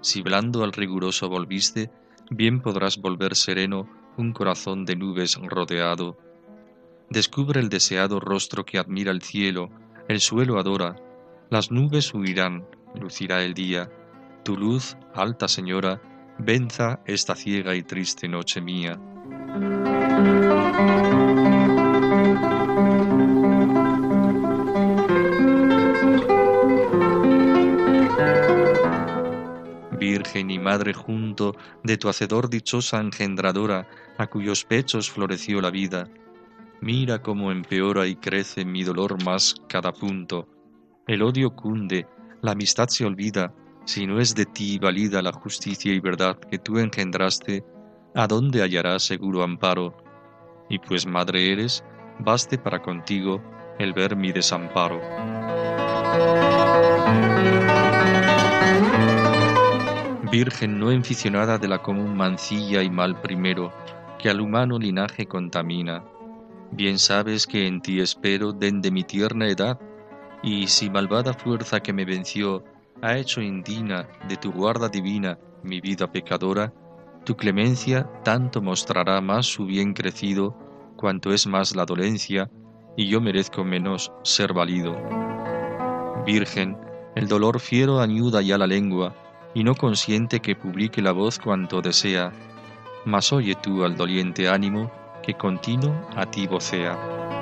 Si 0.00 0.22
blando 0.22 0.64
al 0.64 0.72
riguroso 0.72 1.28
volviste, 1.28 1.90
bien 2.30 2.60
podrás 2.60 2.98
volver 2.98 3.36
sereno 3.36 3.88
un 4.16 4.32
corazón 4.32 4.84
de 4.84 4.96
nubes 4.96 5.36
rodeado. 5.36 6.18
Descubre 7.10 7.60
el 7.60 7.68
deseado 7.68 8.20
rostro 8.20 8.64
que 8.64 8.78
admira 8.78 9.10
el 9.10 9.22
cielo, 9.22 9.70
el 10.08 10.20
suelo 10.20 10.58
adora, 10.58 10.96
las 11.50 11.70
nubes 11.70 12.14
huirán, 12.14 12.66
lucirá 12.94 13.44
el 13.44 13.54
día. 13.54 13.90
Tu 14.44 14.56
luz, 14.56 14.96
alta 15.14 15.48
señora, 15.48 16.00
venza 16.38 17.00
esta 17.04 17.34
ciega 17.34 17.74
y 17.74 17.82
triste 17.82 18.28
noche 18.28 18.60
mía. 18.60 18.98
Virgen 30.02 30.50
y 30.50 30.58
Madre 30.58 30.94
junto 30.94 31.54
de 31.84 31.96
tu 31.96 32.08
Hacedor 32.08 32.50
dichosa 32.50 32.98
engendradora, 32.98 33.86
a 34.18 34.26
cuyos 34.26 34.64
pechos 34.64 35.08
floreció 35.08 35.60
la 35.60 35.70
vida, 35.70 36.08
mira 36.80 37.22
cómo 37.22 37.52
empeora 37.52 38.08
y 38.08 38.16
crece 38.16 38.64
mi 38.64 38.82
dolor 38.82 39.22
más 39.22 39.54
cada 39.68 39.92
punto. 39.92 40.48
El 41.06 41.22
odio 41.22 41.54
cunde, 41.54 42.08
la 42.40 42.50
amistad 42.50 42.88
se 42.88 43.04
olvida, 43.04 43.54
si 43.84 44.04
no 44.08 44.18
es 44.18 44.34
de 44.34 44.44
ti 44.44 44.80
valida 44.80 45.22
la 45.22 45.32
justicia 45.32 45.92
y 45.92 46.00
verdad 46.00 46.36
que 46.50 46.58
tú 46.58 46.78
engendraste, 46.78 47.64
¿a 48.16 48.26
dónde 48.26 48.60
hallarás 48.60 49.04
seguro 49.04 49.44
amparo? 49.44 49.96
Y 50.68 50.80
pues 50.80 51.06
madre 51.06 51.52
eres, 51.52 51.84
baste 52.18 52.58
para 52.58 52.82
contigo 52.82 53.40
el 53.78 53.92
ver 53.92 54.16
mi 54.16 54.32
desamparo. 54.32 55.00
Virgen 60.32 60.78
no 60.78 60.90
enficionada 60.90 61.58
de 61.58 61.68
la 61.68 61.82
común 61.82 62.16
mancilla 62.16 62.82
y 62.82 62.88
mal 62.88 63.20
primero, 63.20 63.70
que 64.18 64.30
al 64.30 64.40
humano 64.40 64.78
linaje 64.78 65.26
contamina. 65.26 66.04
Bien 66.70 66.98
sabes 66.98 67.46
que 67.46 67.66
en 67.66 67.82
ti 67.82 68.00
espero 68.00 68.54
de 68.54 68.90
mi 68.90 69.04
tierna 69.04 69.46
edad, 69.48 69.78
y 70.42 70.68
si 70.68 70.88
malvada 70.88 71.34
fuerza 71.34 71.80
que 71.80 71.92
me 71.92 72.06
venció 72.06 72.64
ha 73.02 73.18
hecho 73.18 73.42
indigna 73.42 74.08
de 74.26 74.38
tu 74.38 74.52
guarda 74.52 74.88
divina 74.88 75.38
mi 75.62 75.82
vida 75.82 76.10
pecadora, 76.10 76.72
tu 77.26 77.36
clemencia 77.36 78.10
tanto 78.24 78.62
mostrará 78.62 79.20
más 79.20 79.44
su 79.44 79.66
bien 79.66 79.92
crecido, 79.92 80.56
cuanto 80.96 81.34
es 81.34 81.46
más 81.46 81.76
la 81.76 81.84
dolencia, 81.84 82.50
y 82.96 83.06
yo 83.06 83.20
merezco 83.20 83.64
menos 83.64 84.10
ser 84.22 84.54
valido. 84.54 84.96
Virgen, 86.24 86.78
el 87.16 87.28
dolor 87.28 87.60
fiero 87.60 88.00
añuda 88.00 88.40
ya 88.40 88.56
la 88.56 88.66
lengua, 88.66 89.14
y 89.54 89.64
no 89.64 89.74
consiente 89.74 90.40
que 90.40 90.56
publique 90.56 91.02
la 91.02 91.12
voz 91.12 91.38
cuanto 91.38 91.82
desea, 91.82 92.32
mas 93.04 93.32
oye 93.32 93.54
tú 93.54 93.84
al 93.84 93.96
doliente 93.96 94.48
ánimo 94.48 94.90
que 95.22 95.34
continuo 95.34 96.08
a 96.16 96.26
ti 96.26 96.46
vocea. 96.46 97.41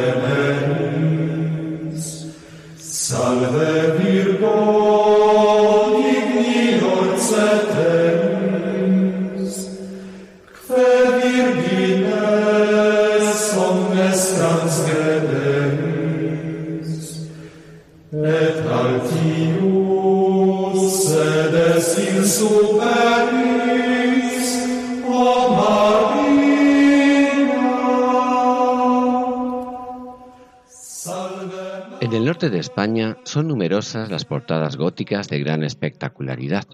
Son 33.25 33.47
numerosas 33.47 34.09
las 34.09 34.25
portadas 34.25 34.75
góticas 34.75 35.29
de 35.29 35.37
gran 35.37 35.63
espectacularidad, 35.63 36.65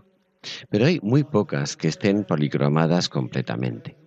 pero 0.70 0.86
hay 0.86 1.02
muy 1.04 1.26
pocas 1.26 1.76
que 1.76 1.90
estén 1.90 2.24
policromadas 2.24 3.10
completamente. 3.10 3.98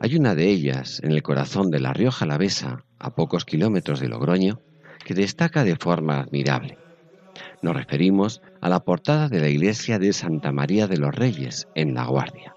Hay 0.00 0.16
una 0.16 0.34
de 0.34 0.48
ellas 0.48 1.02
en 1.04 1.12
el 1.12 1.22
corazón 1.22 1.70
de 1.70 1.80
la 1.80 1.92
Rioja 1.92 2.24
Alavesa, 2.24 2.86
a 2.98 3.14
pocos 3.14 3.44
kilómetros 3.44 4.00
de 4.00 4.08
Logroño, 4.08 4.62
que 5.04 5.12
destaca 5.12 5.64
de 5.64 5.76
forma 5.76 6.18
admirable. 6.18 6.78
Nos 7.60 7.76
referimos 7.76 8.40
a 8.62 8.70
la 8.70 8.80
portada 8.80 9.28
de 9.28 9.40
la 9.40 9.50
iglesia 9.50 9.98
de 9.98 10.14
Santa 10.14 10.50
María 10.50 10.86
de 10.86 10.96
los 10.96 11.14
Reyes, 11.14 11.68
en 11.74 11.92
La 11.92 12.06
Guardia. 12.06 12.54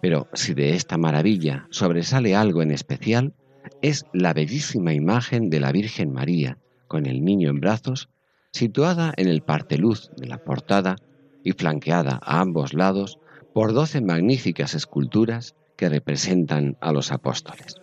Pero 0.00 0.28
si 0.34 0.54
de 0.54 0.76
esta 0.76 0.98
maravilla 0.98 1.66
sobresale 1.70 2.36
algo 2.36 2.62
en 2.62 2.70
especial, 2.70 3.34
es 3.80 4.06
la 4.12 4.32
bellísima 4.34 4.94
imagen 4.94 5.50
de 5.50 5.58
la 5.58 5.72
Virgen 5.72 6.12
María 6.12 6.58
con 6.92 7.06
el 7.06 7.24
niño 7.24 7.48
en 7.48 7.58
brazos, 7.58 8.10
situada 8.52 9.14
en 9.16 9.26
el 9.26 9.40
parteluz 9.40 10.10
de 10.14 10.26
la 10.26 10.36
portada 10.36 10.96
y 11.42 11.52
flanqueada 11.52 12.20
a 12.22 12.42
ambos 12.42 12.74
lados 12.74 13.16
por 13.54 13.72
doce 13.72 14.02
magníficas 14.02 14.74
esculturas 14.74 15.54
que 15.78 15.88
representan 15.88 16.76
a 16.82 16.92
los 16.92 17.10
apóstoles. 17.10 17.76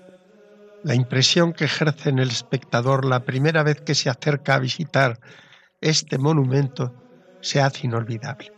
La 0.83 0.93
impresión 0.93 1.53
que 1.53 1.65
ejerce 1.65 2.09
en 2.09 2.19
el 2.19 2.29
espectador 2.29 3.03
la 3.03 3.25
primera 3.25 3.63
vez 3.63 3.81
que 3.81 3.95
se 3.95 4.11
acerca 4.11 4.53
a 4.53 4.59
visitar 4.59 5.19
este 5.81 6.19
monumento 6.19 6.93
se 7.41 7.61
hace 7.61 7.87
inolvidable. 7.87 8.51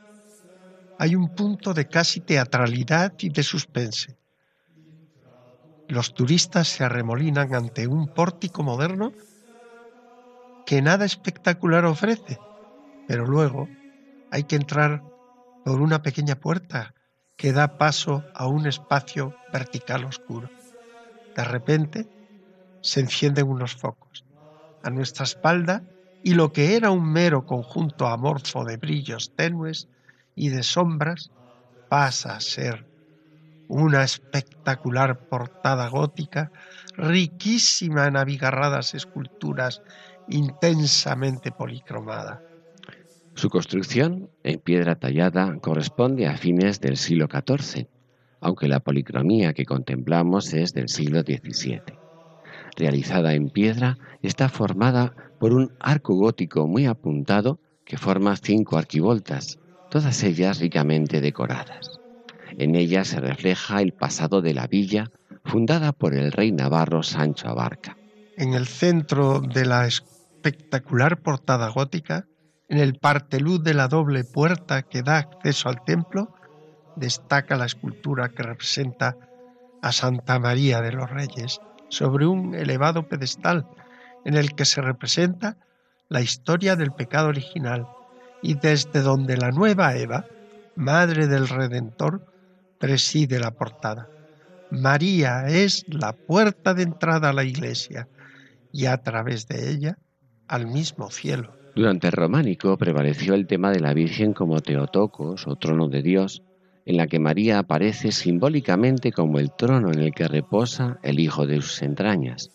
Hay 0.97 1.15
un 1.15 1.33
punto 1.33 1.73
de 1.73 1.87
casi 1.87 2.19
teatralidad 2.19 3.13
y 3.19 3.29
de 3.29 3.43
suspense. 3.43 4.17
Los 5.87 6.13
turistas 6.13 6.67
se 6.67 6.83
arremolinan 6.83 7.55
ante 7.55 7.87
un 7.87 8.09
pórtico 8.09 8.63
moderno 8.63 9.13
que 10.65 10.81
nada 10.81 11.05
espectacular 11.05 11.85
ofrece, 11.85 12.41
pero 13.05 13.25
luego 13.25 13.71
hay 14.29 14.43
que 14.45 14.55
entrar 14.55 15.03
por 15.63 15.81
una 15.81 16.01
pequeña 16.01 16.35
puerta 16.35 16.93
que 17.37 17.51
da 17.53 17.77
paso 17.77 18.29
a 18.33 18.47
un 18.47 18.67
espacio 18.67 19.35
vertical 19.47 20.05
oscuro. 20.05 20.49
De 21.35 21.43
repente 21.43 22.09
se 22.81 22.99
encienden 23.01 23.47
unos 23.47 23.75
focos. 23.75 24.25
A 24.83 24.89
nuestra 24.89 25.25
espalda 25.25 25.85
y 26.21 26.33
lo 26.33 26.51
que 26.51 26.75
era 26.75 26.91
un 26.91 27.11
mero 27.11 27.45
conjunto 27.45 28.07
amorfo 28.07 28.63
de 28.65 28.77
brillos 28.77 29.33
tenues 29.35 29.89
y 30.35 30.49
de 30.49 30.63
sombras 30.63 31.31
pasa 31.87 32.35
a 32.35 32.41
ser 32.41 32.87
una 33.67 34.03
espectacular 34.03 35.19
portada 35.27 35.87
gótica 35.89 36.51
riquísima 36.95 38.07
en 38.07 38.17
abigarradas 38.17 38.93
esculturas 38.93 39.81
intensamente 40.27 41.51
policromada. 41.51 42.41
Su 43.33 43.49
construcción, 43.49 44.29
en 44.43 44.59
piedra 44.59 44.95
tallada, 44.95 45.57
corresponde 45.61 46.27
a 46.27 46.37
fines 46.37 46.79
del 46.79 46.97
siglo 46.97 47.27
XIV, 47.27 47.87
aunque 48.41 48.67
la 48.67 48.81
policromía 48.81 49.53
que 49.53 49.65
contemplamos 49.65 50.53
es 50.53 50.73
del 50.73 50.89
siglo 50.89 51.21
XVII. 51.21 51.81
Realizada 52.75 53.33
en 53.33 53.49
piedra, 53.49 53.97
está 54.21 54.49
formada 54.49 55.13
por 55.39 55.53
un 55.53 55.71
arco 55.79 56.15
gótico 56.15 56.67
muy 56.67 56.85
apuntado 56.85 57.59
que 57.85 57.97
forma 57.97 58.35
cinco 58.35 58.77
arquivoltas, 58.77 59.59
todas 59.89 60.23
ellas 60.23 60.59
ricamente 60.59 61.21
decoradas. 61.21 61.99
En 62.57 62.75
ella 62.75 63.05
se 63.05 63.19
refleja 63.19 63.81
el 63.81 63.93
pasado 63.93 64.41
de 64.41 64.53
la 64.53 64.67
villa, 64.67 65.09
fundada 65.43 65.93
por 65.93 66.13
el 66.13 66.31
rey 66.31 66.51
navarro 66.51 67.01
Sancho 67.01 67.47
Abarca. 67.47 68.00
En 68.37 68.53
el 68.53 68.65
centro 68.65 69.41
de 69.41 69.65
la 69.65 69.85
espectacular 69.85 71.17
portada 71.17 71.67
gótica, 71.67 72.27
en 72.69 72.77
el 72.77 72.95
parteluz 72.95 73.61
de 73.61 73.73
la 73.73 73.89
doble 73.89 74.23
puerta 74.23 74.83
que 74.83 75.03
da 75.03 75.17
acceso 75.17 75.67
al 75.67 75.83
templo, 75.83 76.33
destaca 76.95 77.57
la 77.57 77.65
escultura 77.65 78.29
que 78.29 78.43
representa 78.43 79.17
a 79.81 79.91
Santa 79.91 80.39
María 80.39 80.81
de 80.81 80.93
los 80.93 81.09
Reyes 81.09 81.59
sobre 81.89 82.25
un 82.25 82.55
elevado 82.55 83.07
pedestal 83.07 83.67
en 84.23 84.35
el 84.35 84.55
que 84.55 84.65
se 84.65 84.81
representa 84.81 85.57
la 86.07 86.21
historia 86.21 86.77
del 86.77 86.91
pecado 86.91 87.27
original 87.27 87.87
y 88.41 88.53
desde 88.53 89.01
donde 89.01 89.35
la 89.35 89.51
nueva 89.51 89.95
Eva, 89.95 90.25
madre 90.75 91.27
del 91.27 91.49
Redentor, 91.49 92.25
preside 92.79 93.39
la 93.39 93.51
portada. 93.51 94.07
María 94.71 95.47
es 95.47 95.83
la 95.89 96.13
puerta 96.13 96.73
de 96.73 96.83
entrada 96.83 97.29
a 97.29 97.33
la 97.33 97.43
iglesia 97.43 98.07
y 98.71 98.85
a 98.85 98.97
través 98.97 99.47
de 99.47 99.71
ella 99.71 99.97
al 100.47 100.67
mismo 100.67 101.09
cielo. 101.09 101.53
Durante 101.75 102.07
el 102.07 102.13
románico 102.13 102.77
prevaleció 102.77 103.33
el 103.33 103.47
tema 103.47 103.71
de 103.71 103.79
la 103.79 103.93
Virgen 103.93 104.33
como 104.33 104.59
Teotocos 104.59 105.47
o 105.47 105.55
trono 105.55 105.87
de 105.87 106.01
Dios, 106.01 106.43
en 106.85 106.97
la 106.97 107.07
que 107.07 107.19
María 107.19 107.59
aparece 107.59 108.11
simbólicamente 108.11 109.11
como 109.11 109.39
el 109.39 109.51
trono 109.55 109.91
en 109.91 109.99
el 109.99 110.13
que 110.13 110.27
reposa 110.27 110.99
el 111.03 111.19
Hijo 111.19 111.45
de 111.45 111.61
sus 111.61 111.81
entrañas. 111.81 112.51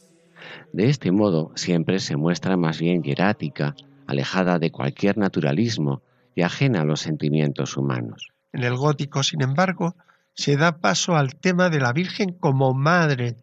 De 0.72 0.90
este 0.90 1.10
modo 1.12 1.52
siempre 1.54 1.98
se 2.00 2.16
muestra 2.16 2.56
más 2.56 2.78
bien 2.78 3.02
hierática, 3.02 3.74
alejada 4.06 4.58
de 4.58 4.70
cualquier 4.70 5.16
naturalismo 5.16 6.02
y 6.34 6.42
ajena 6.42 6.82
a 6.82 6.84
los 6.84 7.00
sentimientos 7.00 7.76
humanos. 7.76 8.28
En 8.52 8.62
el 8.62 8.76
gótico, 8.76 9.22
sin 9.22 9.42
embargo, 9.42 9.96
se 10.34 10.56
da 10.56 10.78
paso 10.78 11.16
al 11.16 11.36
tema 11.36 11.70
de 11.70 11.80
la 11.80 11.92
Virgen 11.92 12.32
como 12.32 12.74
madre, 12.74 13.36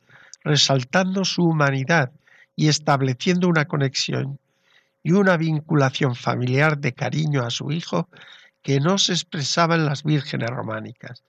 resaltando 0.43 1.25
su 1.25 1.43
humanidad 1.43 2.11
y 2.55 2.67
estableciendo 2.67 3.47
una 3.47 3.65
conexión 3.65 4.39
y 5.03 5.11
una 5.11 5.37
vinculación 5.37 6.15
familiar 6.15 6.77
de 6.77 6.93
cariño 6.93 7.43
a 7.43 7.49
su 7.49 7.71
hijo 7.71 8.07
que 8.61 8.79
no 8.79 8.97
se 8.97 9.13
expresaba 9.13 9.75
en 9.75 9.85
las 9.85 10.03
vírgenes 10.03 10.49
románicas. 10.49 11.23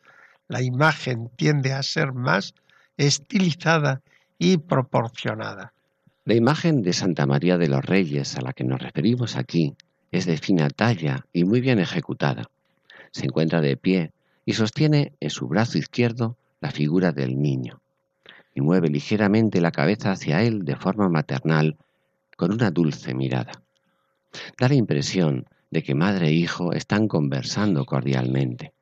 La 0.48 0.62
imagen 0.62 1.30
tiende 1.36 1.72
a 1.72 1.82
ser 1.82 2.12
más 2.12 2.54
estilizada 2.96 4.00
y 4.38 4.58
proporcionada. 4.58 5.72
La 6.24 6.34
imagen 6.34 6.82
de 6.82 6.92
Santa 6.92 7.26
María 7.26 7.58
de 7.58 7.68
los 7.68 7.84
Reyes 7.84 8.36
a 8.36 8.40
la 8.40 8.52
que 8.52 8.64
nos 8.64 8.80
referimos 8.80 9.36
aquí 9.36 9.74
es 10.12 10.26
de 10.26 10.38
fina 10.38 10.70
talla 10.70 11.26
y 11.32 11.44
muy 11.44 11.60
bien 11.60 11.80
ejecutada. 11.80 12.48
Se 13.10 13.26
encuentra 13.26 13.60
de 13.60 13.76
pie 13.76 14.12
y 14.46 14.54
sostiene 14.54 15.12
en 15.20 15.30
su 15.30 15.48
brazo 15.48 15.78
izquierdo 15.78 16.36
la 16.60 16.70
figura 16.70 17.12
del 17.12 17.40
niño, 17.40 17.80
y 18.54 18.60
mueve 18.60 18.88
ligeramente 18.88 19.60
la 19.60 19.72
cabeza 19.72 20.12
hacia 20.12 20.42
él 20.42 20.64
de 20.64 20.76
forma 20.76 21.08
maternal 21.08 21.76
con 22.36 22.52
una 22.52 22.70
dulce 22.70 23.14
mirada. 23.14 23.52
Da 24.58 24.68
la 24.68 24.74
impresión 24.74 25.46
de 25.70 25.82
que 25.82 25.94
madre 25.94 26.28
e 26.28 26.32
hijo 26.32 26.72
están 26.72 27.08
conversando 27.08 27.84
cordialmente. 27.84 28.72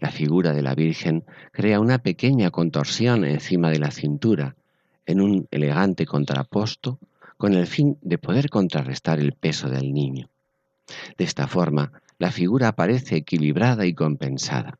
La 0.00 0.10
figura 0.10 0.52
de 0.52 0.62
la 0.62 0.74
Virgen 0.74 1.24
crea 1.52 1.80
una 1.80 1.98
pequeña 1.98 2.50
contorsión 2.50 3.24
encima 3.24 3.70
de 3.70 3.78
la 3.78 3.90
cintura, 3.90 4.56
en 5.06 5.20
un 5.20 5.46
elegante 5.50 6.06
contraposto, 6.06 6.98
con 7.36 7.54
el 7.54 7.66
fin 7.66 7.98
de 8.00 8.18
poder 8.18 8.48
contrarrestar 8.48 9.18
el 9.18 9.32
peso 9.32 9.68
del 9.68 9.92
niño. 9.92 10.28
De 11.18 11.24
esta 11.24 11.46
forma, 11.46 11.92
la 12.18 12.30
figura 12.30 12.68
aparece 12.68 13.16
equilibrada 13.16 13.86
y 13.86 13.94
compensada. 13.94 14.78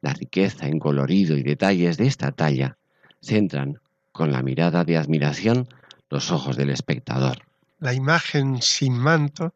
La 0.00 0.12
riqueza 0.12 0.66
en 0.66 0.78
colorido 0.78 1.36
y 1.36 1.42
detalles 1.42 1.96
de 1.96 2.06
esta 2.06 2.32
talla 2.32 2.76
centran 3.22 3.80
con 4.12 4.32
la 4.32 4.42
mirada 4.42 4.84
de 4.84 4.96
admiración 4.96 5.68
los 6.08 6.30
ojos 6.30 6.56
del 6.56 6.70
espectador. 6.70 7.38
La 7.78 7.94
imagen 7.94 8.60
sin 8.60 8.98
manto 8.98 9.54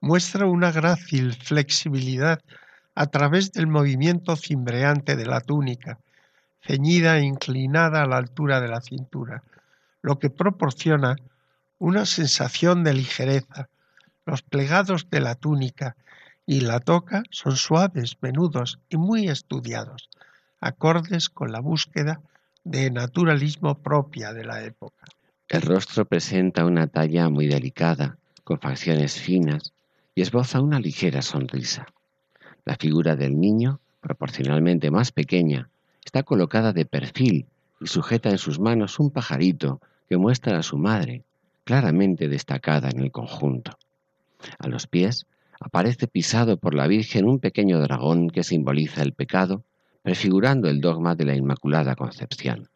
muestra 0.00 0.46
una 0.46 0.72
grácil 0.72 1.34
flexibilidad 1.34 2.40
a 2.94 3.06
través 3.06 3.52
del 3.52 3.66
movimiento 3.66 4.36
cimbreante 4.36 5.16
de 5.16 5.26
la 5.26 5.40
túnica, 5.40 5.98
ceñida 6.60 7.18
e 7.18 7.22
inclinada 7.22 8.02
a 8.02 8.06
la 8.06 8.18
altura 8.18 8.60
de 8.60 8.68
la 8.68 8.80
cintura, 8.80 9.42
lo 10.02 10.18
que 10.18 10.28
proporciona 10.30 11.16
una 11.78 12.04
sensación 12.04 12.84
de 12.84 12.94
ligereza. 12.94 13.68
Los 14.26 14.42
plegados 14.42 15.08
de 15.10 15.20
la 15.20 15.34
túnica 15.34 15.96
y 16.46 16.60
la 16.60 16.80
toca 16.80 17.22
son 17.30 17.56
suaves, 17.56 18.18
menudos 18.20 18.78
y 18.88 18.96
muy 18.96 19.28
estudiados, 19.28 20.08
acordes 20.60 21.28
con 21.28 21.50
la 21.50 21.60
búsqueda 21.60 22.20
de 22.64 22.90
naturalismo 22.90 23.74
propia 23.74 24.32
de 24.32 24.44
la 24.44 24.62
época. 24.64 25.06
El 25.48 25.62
rostro 25.62 26.04
presenta 26.04 26.64
una 26.64 26.86
talla 26.86 27.28
muy 27.28 27.46
delicada, 27.46 28.16
con 28.44 28.60
facciones 28.60 29.20
finas, 29.20 29.72
y 30.14 30.22
esboza 30.22 30.60
una 30.60 30.78
ligera 30.78 31.22
sonrisa. 31.22 31.86
La 32.64 32.76
figura 32.76 33.16
del 33.16 33.40
niño, 33.40 33.80
proporcionalmente 34.00 34.90
más 34.90 35.10
pequeña, 35.10 35.68
está 36.04 36.22
colocada 36.22 36.72
de 36.72 36.84
perfil 36.84 37.46
y 37.80 37.86
sujeta 37.86 38.30
en 38.30 38.38
sus 38.38 38.60
manos 38.60 38.98
un 38.98 39.10
pajarito 39.10 39.80
que 40.08 40.16
muestra 40.16 40.58
a 40.58 40.62
su 40.62 40.78
madre, 40.78 41.24
claramente 41.64 42.28
destacada 42.28 42.90
en 42.90 43.00
el 43.00 43.10
conjunto. 43.10 43.72
A 44.58 44.68
los 44.68 44.86
pies 44.86 45.26
aparece 45.60 46.06
pisado 46.06 46.56
por 46.56 46.74
la 46.74 46.86
Virgen 46.86 47.26
un 47.26 47.38
pequeño 47.38 47.80
dragón 47.80 48.30
que 48.30 48.44
simboliza 48.44 49.02
el 49.02 49.12
pecado, 49.12 49.64
prefigurando 50.02 50.68
el 50.68 50.80
dogma 50.80 51.14
de 51.14 51.24
la 51.24 51.34
Inmaculada 51.34 51.94
Concepción. 51.94 52.68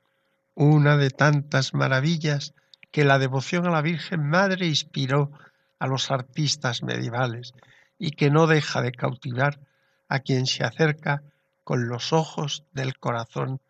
Una 0.54 0.96
de 0.96 1.10
tantas 1.10 1.74
maravillas 1.74 2.54
que 2.90 3.04
la 3.04 3.18
devoción 3.18 3.66
a 3.66 3.70
la 3.70 3.82
Virgen 3.82 4.28
Madre 4.28 4.66
inspiró 4.66 5.30
a 5.78 5.86
los 5.86 6.10
artistas 6.10 6.82
medievales 6.82 7.52
y 7.98 8.12
que 8.12 8.30
no 8.30 8.46
deja 8.46 8.80
de 8.80 8.92
cautivar 8.92 9.60
a 10.08 10.20
quien 10.20 10.46
se 10.46 10.64
acerca 10.64 11.22
con 11.64 11.88
los 11.88 12.12
ojos 12.12 12.64
del 12.72 12.96
corazón 12.98 13.60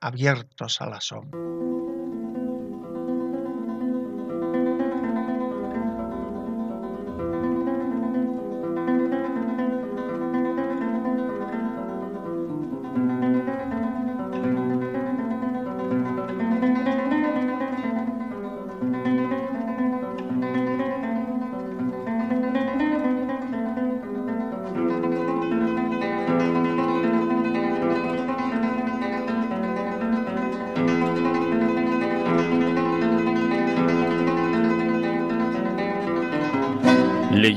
abiertos 0.00 0.80
a 0.80 0.88
la 0.88 1.00
sombra. 1.00 1.81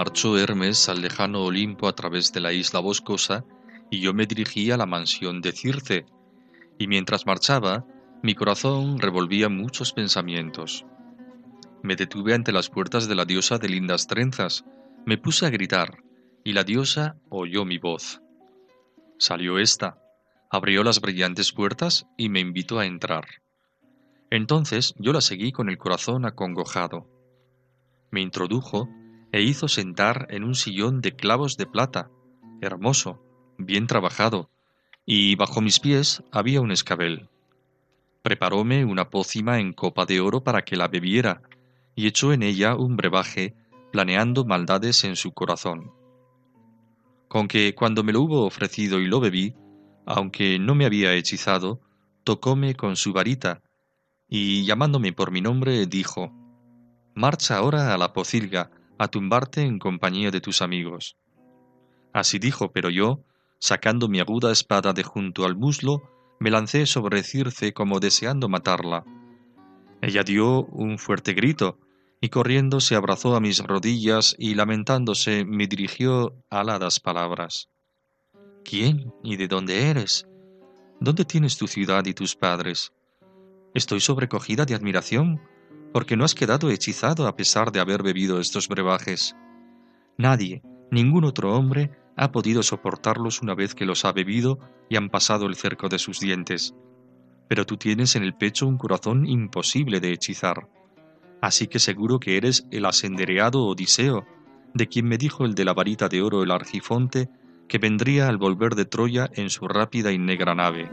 Marchó 0.00 0.38
Hermes 0.38 0.88
al 0.88 1.02
lejano 1.02 1.42
Olimpo 1.44 1.86
a 1.86 1.92
través 1.92 2.32
de 2.32 2.40
la 2.40 2.54
isla 2.54 2.80
boscosa 2.80 3.44
y 3.90 4.00
yo 4.00 4.14
me 4.14 4.24
dirigí 4.24 4.70
a 4.70 4.78
la 4.78 4.86
mansión 4.86 5.42
de 5.42 5.52
Circe. 5.52 6.06
Y 6.78 6.86
mientras 6.86 7.26
marchaba, 7.26 7.84
mi 8.22 8.34
corazón 8.34 8.98
revolvía 8.98 9.50
muchos 9.50 9.92
pensamientos. 9.92 10.86
Me 11.82 11.96
detuve 11.96 12.32
ante 12.32 12.50
las 12.50 12.70
puertas 12.70 13.08
de 13.08 13.14
la 13.14 13.26
diosa 13.26 13.58
de 13.58 13.68
lindas 13.68 14.06
trenzas, 14.06 14.64
me 15.04 15.18
puse 15.18 15.44
a 15.44 15.50
gritar, 15.50 16.02
y 16.44 16.54
la 16.54 16.64
diosa 16.64 17.16
oyó 17.28 17.66
mi 17.66 17.76
voz. 17.76 18.22
Salió 19.18 19.58
ésta, 19.58 19.98
abrió 20.50 20.82
las 20.82 21.02
brillantes 21.02 21.52
puertas 21.52 22.06
y 22.16 22.30
me 22.30 22.40
invitó 22.40 22.78
a 22.78 22.86
entrar. 22.86 23.26
Entonces 24.30 24.94
yo 24.96 25.12
la 25.12 25.20
seguí 25.20 25.52
con 25.52 25.68
el 25.68 25.76
corazón 25.76 26.24
acongojado. 26.24 27.06
Me 28.10 28.22
introdujo 28.22 28.88
e 29.32 29.42
hizo 29.42 29.68
sentar 29.68 30.26
en 30.30 30.44
un 30.44 30.54
sillón 30.54 31.00
de 31.00 31.14
clavos 31.14 31.56
de 31.56 31.66
plata, 31.66 32.10
hermoso, 32.60 33.22
bien 33.58 33.86
trabajado, 33.86 34.50
y 35.06 35.36
bajo 35.36 35.60
mis 35.60 35.80
pies 35.80 36.22
había 36.30 36.60
un 36.60 36.72
escabel. 36.72 37.28
Preparóme 38.22 38.84
una 38.84 39.08
pócima 39.08 39.60
en 39.60 39.72
copa 39.72 40.04
de 40.04 40.20
oro 40.20 40.42
para 40.42 40.62
que 40.62 40.76
la 40.76 40.88
bebiera, 40.88 41.42
y 41.94 42.06
echó 42.06 42.32
en 42.32 42.42
ella 42.42 42.76
un 42.76 42.96
brebaje, 42.96 43.54
planeando 43.92 44.44
maldades 44.44 45.04
en 45.04 45.16
su 45.16 45.32
corazón. 45.32 45.92
Con 47.28 47.48
que 47.48 47.74
cuando 47.74 48.02
me 48.02 48.12
lo 48.12 48.22
hubo 48.22 48.44
ofrecido 48.44 49.00
y 49.00 49.06
lo 49.06 49.20
bebí, 49.20 49.54
aunque 50.06 50.58
no 50.58 50.74
me 50.74 50.86
había 50.86 51.14
hechizado, 51.14 51.80
tocóme 52.24 52.74
con 52.74 52.96
su 52.96 53.12
varita, 53.12 53.62
y 54.28 54.64
llamándome 54.64 55.12
por 55.12 55.30
mi 55.30 55.40
nombre, 55.40 55.86
dijo, 55.86 56.32
Marcha 57.14 57.56
ahora 57.56 57.92
a 57.94 57.98
la 57.98 58.12
pocilga, 58.12 58.70
a 59.00 59.08
tumbarte 59.08 59.62
en 59.62 59.78
compañía 59.78 60.30
de 60.30 60.42
tus 60.42 60.60
amigos. 60.60 61.16
Así 62.12 62.38
dijo, 62.38 62.70
pero 62.70 62.90
yo, 62.90 63.24
sacando 63.58 64.08
mi 64.08 64.20
aguda 64.20 64.52
espada 64.52 64.92
de 64.92 65.02
junto 65.04 65.46
al 65.46 65.56
muslo, 65.56 66.02
me 66.38 66.50
lancé 66.50 66.84
sobre 66.84 67.22
Circe 67.22 67.72
como 67.72 67.98
deseando 67.98 68.50
matarla. 68.50 69.04
Ella 70.02 70.22
dio 70.22 70.66
un 70.66 70.98
fuerte 70.98 71.32
grito, 71.32 71.78
y 72.20 72.28
corriendo 72.28 72.78
se 72.80 72.94
abrazó 72.94 73.36
a 73.36 73.40
mis 73.40 73.60
rodillas 73.60 74.36
y 74.38 74.54
lamentándose 74.54 75.46
me 75.46 75.66
dirigió 75.66 76.34
aladas 76.50 77.00
palabras. 77.00 77.70
¿Quién 78.66 79.14
y 79.22 79.36
de 79.36 79.48
dónde 79.48 79.88
eres? 79.88 80.28
¿Dónde 81.00 81.24
tienes 81.24 81.56
tu 81.56 81.66
ciudad 81.68 82.04
y 82.04 82.12
tus 82.12 82.36
padres? 82.36 82.92
Estoy 83.72 84.00
sobrecogida 84.00 84.66
de 84.66 84.74
admiración 84.74 85.40
porque 85.92 86.16
no 86.16 86.24
has 86.24 86.34
quedado 86.34 86.70
hechizado 86.70 87.26
a 87.26 87.36
pesar 87.36 87.72
de 87.72 87.80
haber 87.80 88.02
bebido 88.02 88.40
estos 88.40 88.68
brebajes. 88.68 89.36
Nadie, 90.16 90.62
ningún 90.90 91.24
otro 91.24 91.54
hombre, 91.54 91.90
ha 92.16 92.32
podido 92.32 92.62
soportarlos 92.62 93.42
una 93.42 93.54
vez 93.54 93.74
que 93.74 93.86
los 93.86 94.04
ha 94.04 94.12
bebido 94.12 94.58
y 94.88 94.96
han 94.96 95.08
pasado 95.08 95.46
el 95.46 95.56
cerco 95.56 95.88
de 95.88 95.98
sus 95.98 96.20
dientes. 96.20 96.74
Pero 97.48 97.64
tú 97.64 97.76
tienes 97.76 98.14
en 98.16 98.22
el 98.22 98.34
pecho 98.34 98.66
un 98.66 98.78
corazón 98.78 99.26
imposible 99.26 100.00
de 100.00 100.12
hechizar. 100.12 100.68
Así 101.40 101.66
que 101.66 101.78
seguro 101.78 102.20
que 102.20 102.36
eres 102.36 102.66
el 102.70 102.84
asendereado 102.84 103.64
Odiseo, 103.64 104.26
de 104.74 104.86
quien 104.86 105.06
me 105.06 105.18
dijo 105.18 105.44
el 105.44 105.54
de 105.54 105.64
la 105.64 105.72
varita 105.72 106.08
de 106.08 106.22
oro 106.22 106.42
el 106.42 106.50
argifonte, 106.50 107.28
que 107.66 107.78
vendría 107.78 108.28
al 108.28 108.36
volver 108.36 108.74
de 108.74 108.84
Troya 108.84 109.30
en 109.32 109.48
su 109.48 109.66
rápida 109.66 110.12
y 110.12 110.18
negra 110.18 110.54
nave. 110.54 110.90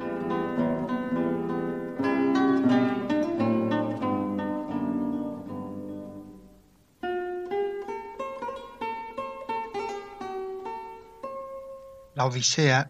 La 12.18 12.26
Odisea, 12.26 12.89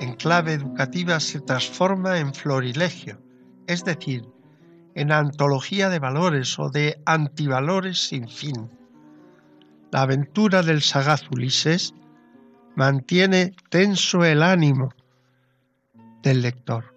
en 0.00 0.14
clave 0.14 0.54
educativa, 0.54 1.20
se 1.20 1.38
transforma 1.40 2.18
en 2.18 2.32
florilegio, 2.32 3.20
es 3.66 3.84
decir, 3.84 4.24
en 4.94 5.12
antología 5.12 5.90
de 5.90 5.98
valores 5.98 6.58
o 6.58 6.70
de 6.70 6.98
antivalores 7.04 8.08
sin 8.08 8.26
fin. 8.26 8.70
La 9.92 10.00
aventura 10.00 10.62
del 10.62 10.80
sagaz 10.80 11.30
Ulises 11.30 11.92
mantiene 12.74 13.54
tenso 13.68 14.24
el 14.24 14.42
ánimo 14.42 14.94
del 16.22 16.40
lector, 16.40 16.94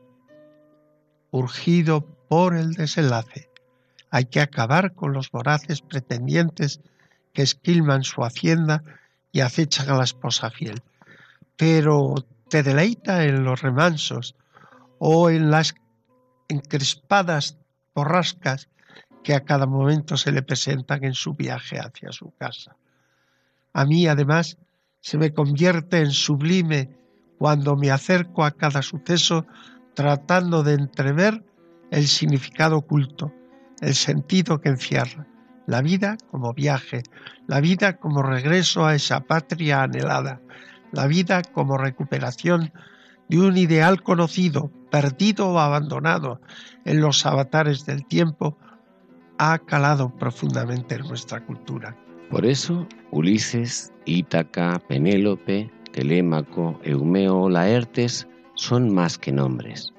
urgido 1.31 2.05
por 2.29 2.55
el 2.55 2.75
desenlace. 2.75 3.49
Hay 4.09 4.23
que 4.23 4.39
acabar 4.39 4.93
con 4.93 5.11
los 5.11 5.29
voraces 5.29 5.81
pretendientes 5.81 6.79
que 7.33 7.41
esquilman 7.41 8.03
su 8.03 8.23
hacienda 8.23 8.83
y 9.33 9.41
acechan 9.41 9.89
a 9.89 9.97
la 9.97 10.05
esposa 10.05 10.49
fiel 10.49 10.81
pero 11.61 12.15
te 12.49 12.63
deleita 12.63 13.23
en 13.23 13.43
los 13.43 13.61
remansos 13.61 14.35
o 14.97 15.29
en 15.29 15.51
las 15.51 15.75
encrespadas 16.49 17.59
borrascas 17.93 18.67
que 19.23 19.35
a 19.35 19.41
cada 19.41 19.67
momento 19.67 20.17
se 20.17 20.31
le 20.31 20.41
presentan 20.41 21.03
en 21.03 21.13
su 21.13 21.35
viaje 21.35 21.77
hacia 21.77 22.11
su 22.11 22.33
casa. 22.35 22.77
A 23.73 23.85
mí, 23.85 24.07
además, 24.07 24.57
se 25.01 25.19
me 25.19 25.33
convierte 25.35 25.99
en 25.99 26.09
sublime 26.09 26.97
cuando 27.37 27.75
me 27.75 27.91
acerco 27.91 28.43
a 28.43 28.49
cada 28.49 28.81
suceso 28.81 29.45
tratando 29.93 30.63
de 30.63 30.73
entrever 30.73 31.45
el 31.91 32.07
significado 32.07 32.77
oculto, 32.77 33.31
el 33.81 33.93
sentido 33.93 34.59
que 34.61 34.69
encierra, 34.69 35.27
la 35.67 35.83
vida 35.83 36.17
como 36.31 36.55
viaje, 36.55 37.03
la 37.45 37.61
vida 37.61 37.97
como 37.97 38.23
regreso 38.23 38.83
a 38.83 38.95
esa 38.95 39.19
patria 39.19 39.83
anhelada, 39.83 40.41
la 40.91 41.07
vida 41.07 41.41
como 41.41 41.77
recuperación 41.77 42.71
de 43.29 43.39
un 43.39 43.57
ideal 43.57 44.03
conocido, 44.03 44.71
perdido 44.89 45.49
o 45.49 45.59
abandonado 45.59 46.41
en 46.85 47.01
los 47.01 47.25
avatares 47.25 47.85
del 47.85 48.05
tiempo, 48.05 48.57
ha 49.37 49.57
calado 49.59 50.09
profundamente 50.17 50.95
en 50.95 51.07
nuestra 51.07 51.43
cultura. 51.45 51.95
Por 52.29 52.45
eso, 52.45 52.87
Ulises, 53.11 53.91
Ítaca, 54.05 54.81
Penélope, 54.87 55.71
Telémaco, 55.91 56.79
Eumeo, 56.83 57.49
Laertes 57.49 58.27
son 58.55 58.93
más 58.93 59.17
que 59.17 59.31
nombres. 59.31 59.93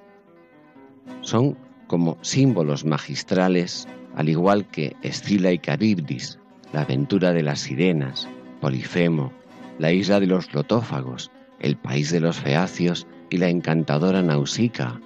Son 1.20 1.56
como 1.86 2.16
símbolos 2.22 2.84
magistrales, 2.84 3.86
al 4.16 4.28
igual 4.28 4.66
que 4.68 4.96
Escila 5.02 5.52
y 5.52 5.58
Caribdis, 5.58 6.38
la 6.72 6.82
aventura 6.82 7.32
de 7.32 7.42
las 7.42 7.60
sirenas, 7.60 8.28
Polifemo, 8.60 9.32
la 9.78 9.92
isla 9.92 10.20
de 10.20 10.26
los 10.26 10.52
lotófagos, 10.52 11.30
el 11.60 11.76
país 11.76 12.10
de 12.10 12.20
los 12.20 12.38
feacios 12.38 13.06
y 13.30 13.38
la 13.38 13.48
encantadora 13.48 14.22
Nausica, 14.22 15.00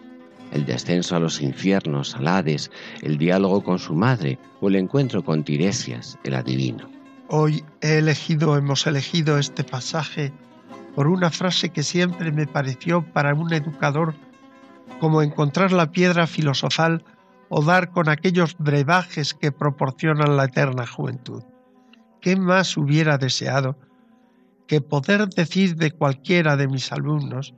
el 0.53 0.65
descenso 0.65 1.17
a 1.17 1.21
los 1.21 1.41
infiernos, 1.41 2.15
al 2.17 2.29
Hades, 2.29 2.71
el 3.03 3.19
diálogo 3.19 3.63
con 3.63 3.79
su 3.79 3.95
madre 3.95 4.39
o 4.61 4.69
el 4.69 4.77
encuentro 4.77 5.25
con 5.25 5.45
Tiresias, 5.45 6.19
el 6.25 6.35
adivino. 6.35 6.89
Hoy 7.29 7.65
he 7.81 7.99
elegido, 7.99 8.57
hemos 8.57 8.87
elegido 8.87 9.39
este 9.39 9.65
pasaje 9.65 10.33
por 10.95 11.09
una 11.09 11.31
frase 11.31 11.71
que 11.71 11.83
siempre 11.83 12.33
me 12.33 12.47
pareció 12.47 13.03
para 13.13 13.35
un 13.35 13.53
educador 13.53 14.15
como 15.01 15.23
encontrar 15.23 15.73
la 15.73 15.91
piedra 15.91 16.27
filosofal 16.27 17.05
o 17.49 17.63
dar 17.63 17.91
con 17.91 18.09
aquellos 18.09 18.57
brebajes 18.59 19.35
que 19.35 19.53
proporcionan 19.53 20.37
la 20.37 20.45
eterna 20.45 20.87
juventud. 20.87 21.43
¿Qué 22.21 22.37
más 22.37 22.77
hubiera 22.77 23.19
deseado 23.19 23.77
que 24.67 24.81
poder 24.81 25.29
decir 25.29 25.77
de 25.77 25.93
cualquiera 25.93 26.57
de 26.57 26.69
mis 26.69 26.93
alumnos, 26.93 27.55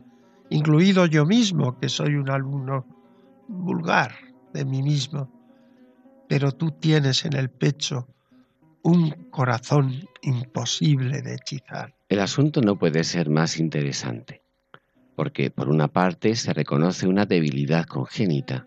incluido 0.51 1.07
yo 1.07 1.25
mismo, 1.25 1.79
que 1.79 1.89
soy 1.89 2.15
un 2.15 2.31
alumno 2.31 2.87
vulgar 3.49 4.13
de 4.53 4.65
mí 4.65 4.83
mismo, 4.83 5.31
pero 6.29 6.53
tú 6.53 6.71
tienes 6.71 7.25
en 7.25 7.35
el 7.35 7.49
pecho 7.51 8.07
un 8.83 9.11
corazón 9.31 10.07
imposible 10.23 11.23
de 11.23 11.35
hechizar. 11.35 11.95
El 12.09 12.21
asunto 12.21 12.61
no 12.61 12.79
puede 12.79 13.05
ser 13.05 13.29
más 13.29 13.59
interesante, 13.59 14.43
porque 15.17 15.51
por 15.51 15.69
una 15.69 15.89
parte 15.89 16.35
se 16.37 16.53
reconoce 16.53 17.07
una 17.07 17.27
debilidad 17.27 17.87
congénita, 17.87 18.67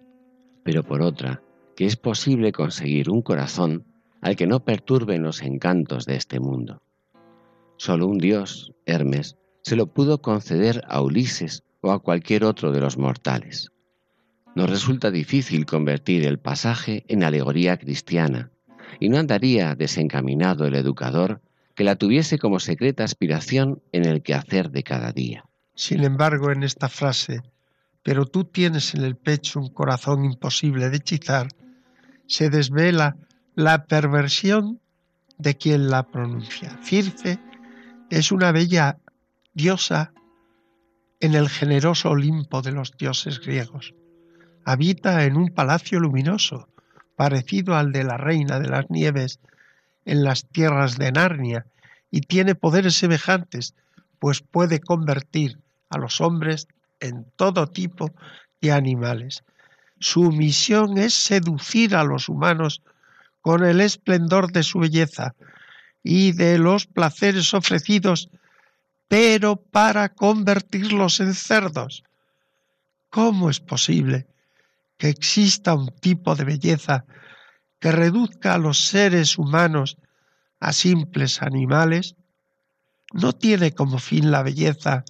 pero 0.63 0.83
por 0.83 1.01
otra, 1.01 1.41
que 1.75 1.85
es 1.85 1.95
posible 1.95 2.51
conseguir 2.51 3.09
un 3.09 3.21
corazón 3.21 3.85
al 4.21 4.35
que 4.35 4.47
no 4.47 4.63
perturben 4.63 5.23
los 5.23 5.41
encantos 5.41 6.05
de 6.05 6.15
este 6.15 6.39
mundo. 6.39 6.81
Solo 7.84 8.05
un 8.05 8.19
dios, 8.19 8.71
Hermes, 8.86 9.38
se 9.63 9.75
lo 9.75 9.88
pudo 9.88 10.21
conceder 10.21 10.84
a 10.88 11.01
Ulises 11.01 11.63
o 11.82 11.91
a 11.91 11.97
cualquier 11.97 12.43
otro 12.43 12.71
de 12.71 12.79
los 12.79 12.95
mortales. 12.99 13.71
Nos 14.53 14.69
resulta 14.69 15.09
difícil 15.09 15.65
convertir 15.65 16.27
el 16.27 16.38
pasaje 16.38 17.03
en 17.07 17.23
alegoría 17.23 17.77
cristiana, 17.77 18.51
y 18.99 19.09
no 19.09 19.17
andaría 19.17 19.73
desencaminado 19.73 20.67
el 20.67 20.75
educador 20.75 21.41
que 21.73 21.84
la 21.84 21.95
tuviese 21.95 22.38
como 22.38 22.59
secreta 22.59 23.03
aspiración 23.03 23.82
en 23.91 24.05
el 24.05 24.21
quehacer 24.21 24.69
de 24.69 24.84
cada 24.84 25.11
día. 25.11 25.45
Sin 25.73 26.03
embargo, 26.03 26.51
en 26.51 26.61
esta 26.61 26.88
frase, 26.88 27.41
pero 28.03 28.27
tú 28.27 28.43
tienes 28.43 28.93
en 28.93 29.03
el 29.03 29.15
pecho 29.15 29.59
un 29.59 29.69
corazón 29.69 30.23
imposible 30.23 30.91
de 30.91 30.97
hechizar, 30.97 31.47
se 32.27 32.51
desvela 32.51 33.17
la 33.55 33.86
perversión 33.86 34.79
de 35.39 35.57
quien 35.57 35.89
la 35.89 36.03
pronuncia. 36.03 36.79
Circe 36.84 37.39
es 38.12 38.32
una 38.34 38.51
bella 38.51 38.97
diosa 39.53 40.12
en 41.22 41.34
el 41.34 41.47
generoso 41.47 42.09
Olimpo 42.09 42.62
de 42.62 42.74
los 42.74 42.97
dioses 42.97 43.39
griegos. 43.39 43.93
Habita 44.66 45.24
en 45.24 45.38
un 45.38 45.53
palacio 45.53 45.99
luminoso, 45.99 46.68
parecido 47.16 47.76
al 47.76 47.93
de 47.93 48.03
la 48.03 48.18
reina 48.18 48.59
de 48.59 48.68
las 48.68 48.89
nieves 48.89 49.39
en 50.03 50.26
las 50.26 50.45
tierras 50.45 50.97
de 50.97 51.12
Narnia, 51.14 51.66
y 52.12 52.22
tiene 52.22 52.53
poderes 52.53 52.95
semejantes, 52.95 53.76
pues 54.20 54.41
puede 54.41 54.82
convertir 54.82 55.59
a 55.89 55.97
los 55.97 56.20
hombres 56.20 56.68
en 56.99 57.26
todo 57.38 57.68
tipo 57.68 58.12
de 58.59 58.74
animales. 58.74 59.43
Su 59.99 60.32
misión 60.34 60.97
es 60.97 61.14
seducir 61.14 61.95
a 61.95 62.03
los 62.03 62.28
humanos 62.28 62.82
con 63.39 63.64
el 63.64 63.80
esplendor 63.80 64.51
de 64.51 64.64
su 64.64 64.80
belleza 64.80 65.34
y 66.04 66.32
de 66.32 66.58
los 66.58 66.88
placeres 66.88 67.54
ofrecidos, 67.54 68.30
pero 69.08 69.58
para 69.58 70.10
convertirlos 70.10 71.20
en 71.20 71.34
cerdos. 71.34 72.04
¿Cómo 73.10 73.49
es 73.49 73.60
posible 73.60 74.28
que 74.97 75.10
exista 75.10 75.74
un 75.74 75.89
tipo 75.89 76.36
de 76.36 76.45
belleza 76.45 77.06
que 77.80 77.91
reduzca 77.91 78.54
a 78.54 78.58
los 78.58 78.86
seres 78.86 79.38
humanos 79.38 79.97
a 80.60 80.72
simples 80.72 81.41
animales? 81.41 82.16
¿No 83.14 83.34
tiene 83.34 83.74
como 83.74 83.99
fin 83.99 84.32
la 84.32 84.43
belleza 84.43 85.04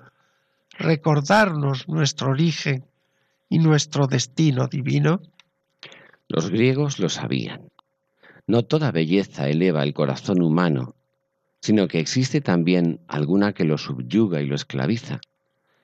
recordarnos 0.80 1.88
nuestro 1.88 2.32
origen 2.32 2.86
y 3.50 3.60
nuestro 3.60 4.08
destino 4.08 4.68
divino? 4.68 5.22
Los 6.28 6.50
griegos 6.50 6.98
lo 6.98 7.10
sabían. 7.10 7.71
No 8.52 8.64
toda 8.64 8.92
belleza 8.92 9.48
eleva 9.48 9.82
el 9.82 9.94
corazón 9.94 10.42
humano, 10.42 10.94
sino 11.62 11.88
que 11.88 12.00
existe 12.00 12.42
también 12.42 13.00
alguna 13.08 13.54
que 13.54 13.64
lo 13.64 13.78
subyuga 13.78 14.42
y 14.42 14.46
lo 14.46 14.56
esclaviza. 14.56 15.22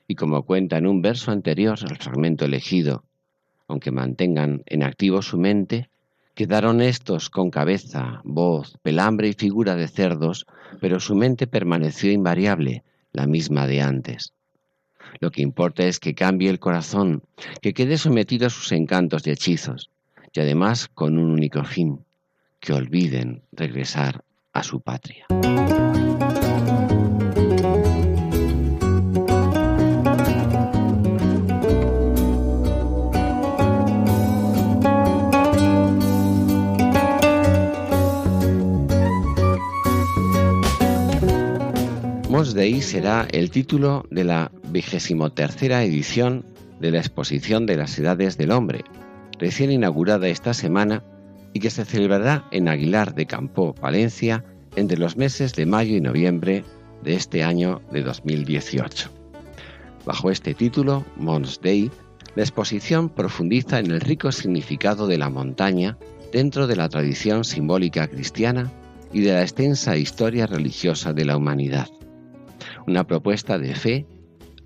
Y 0.06 0.16
como 0.16 0.44
cuenta 0.44 0.78
en 0.78 0.86
un 0.86 1.02
verso 1.02 1.32
anterior 1.32 1.80
al 1.90 1.96
fragmento 1.96 2.44
elegido, 2.44 3.06
aunque 3.70 3.92
mantengan 3.92 4.64
en 4.66 4.84
activo 4.84 5.22
su 5.22 5.38
mente, 5.38 5.90
quedaron 6.36 6.82
estos 6.82 7.30
con 7.30 7.52
cabeza, 7.52 8.20
voz, 8.26 8.78
pelambre 8.82 9.30
y 9.30 9.34
figura 9.34 9.78
de 9.78 9.88
cerdos, 9.88 10.46
pero 10.82 11.00
su 11.00 11.16
mente 11.16 11.48
permaneció 11.48 12.12
invariable, 12.12 12.84
la 13.14 13.28
misma 13.28 13.66
de 13.66 13.82
antes. 13.82 14.34
Lo 15.22 15.32
que 15.32 15.42
importa 15.42 15.86
es 15.86 16.02
que 16.02 16.14
cambie 16.14 16.50
el 16.50 16.60
corazón, 16.60 17.24
que 17.62 17.74
quede 17.74 17.98
sometido 17.98 18.48
a 18.48 18.50
sus 18.50 18.74
encantos 18.74 19.26
y 19.26 19.30
hechizos, 19.30 19.90
y 20.34 20.42
además 20.42 20.90
con 20.90 21.18
un 21.18 21.32
único 21.32 21.64
fin, 21.64 22.04
que 22.60 22.74
olviden 22.74 23.44
regresar 23.52 24.24
a 24.54 24.64
su 24.64 24.82
patria. 24.82 25.26
Mos 42.30 42.54
Dei 42.54 42.82
será 42.82 43.28
el 43.32 43.50
título 43.50 44.06
de 44.12 44.24
la 44.24 44.52
vigésimo 44.70 45.32
tercera 45.32 45.84
edición 45.84 46.46
de 46.80 46.92
la 46.92 47.00
Exposición 47.00 47.66
de 47.66 47.78
las 47.78 47.98
Edades 47.98 48.38
del 48.38 48.52
Hombre, 48.52 48.84
recién 49.40 49.72
inaugurada 49.72 50.28
esta 50.28 50.54
semana 50.54 51.04
y 51.54 51.60
que 51.60 51.70
se 51.70 51.86
celebrará 51.86 52.48
en 52.52 52.68
Aguilar 52.68 53.16
de 53.16 53.26
Campó, 53.26 53.74
Valencia, 53.82 54.44
entre 54.76 54.98
los 54.98 55.18
meses 55.18 55.54
de 55.54 55.66
mayo 55.66 55.96
y 55.96 56.02
noviembre 56.02 56.64
de 57.04 57.16
este 57.16 57.44
año 57.44 57.82
de 57.92 58.04
2018. 58.04 59.10
Bajo 60.06 60.32
este 60.32 60.54
título, 60.54 61.04
Mons 61.16 61.60
Dei, 61.62 61.92
la 62.36 62.44
exposición 62.44 63.10
profundiza 63.10 63.80
en 63.80 63.92
el 63.92 64.00
rico 64.00 64.32
significado 64.32 65.08
de 65.08 65.18
la 65.18 65.30
montaña 65.30 65.98
dentro 66.32 66.68
de 66.68 66.76
la 66.76 66.88
tradición 66.90 67.44
simbólica 67.44 68.08
cristiana 68.08 68.72
y 69.12 69.22
de 69.22 69.34
la 69.34 69.42
extensa 69.42 69.98
historia 69.98 70.46
religiosa 70.46 71.14
de 71.14 71.26
la 71.26 71.38
humanidad. 71.38 71.88
Una 72.86 73.06
propuesta 73.06 73.58
de 73.58 73.74
fe, 73.76 74.06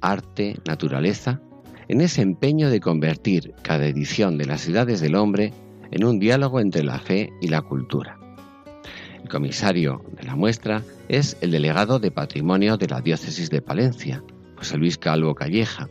arte, 0.02 0.58
naturaleza, 0.66 1.42
en 1.88 2.02
ese 2.02 2.22
empeño 2.22 2.70
de 2.70 2.80
convertir 2.80 3.54
cada 3.62 3.86
edición 3.86 4.38
de 4.38 4.46
las 4.46 4.68
edades 4.68 5.02
del 5.02 5.16
hombre 5.16 5.54
en 5.92 6.04
un 6.04 6.20
diálogo 6.20 6.60
entre 6.60 6.84
la 6.84 7.00
fe 7.00 7.32
y 7.42 7.48
la 7.48 7.62
cultura. 7.62 8.18
El 9.22 9.30
comisario 9.30 10.04
de 10.14 10.24
la 10.24 10.36
muestra 10.36 10.84
es 11.08 11.38
el 11.42 11.52
delegado 11.52 12.00
de 12.00 12.12
Patrimonio 12.12 12.78
de 12.78 12.88
la 12.88 13.02
Diócesis 13.02 13.50
de 13.50 13.62
Palencia, 13.62 14.24
José 14.58 14.78
Luis 14.78 14.98
Calvo 14.98 15.36
Calleja, 15.36 15.90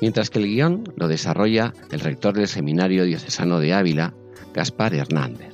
mientras 0.00 0.30
que 0.30 0.38
el 0.38 0.46
guion 0.46 0.84
lo 0.96 1.08
desarrolla 1.08 1.72
el 1.90 2.00
rector 2.00 2.34
del 2.34 2.48
Seminario 2.48 3.04
Diocesano 3.04 3.60
de 3.60 3.74
Ávila, 3.74 4.14
Gaspar 4.52 4.94
Hernández. 4.94 5.52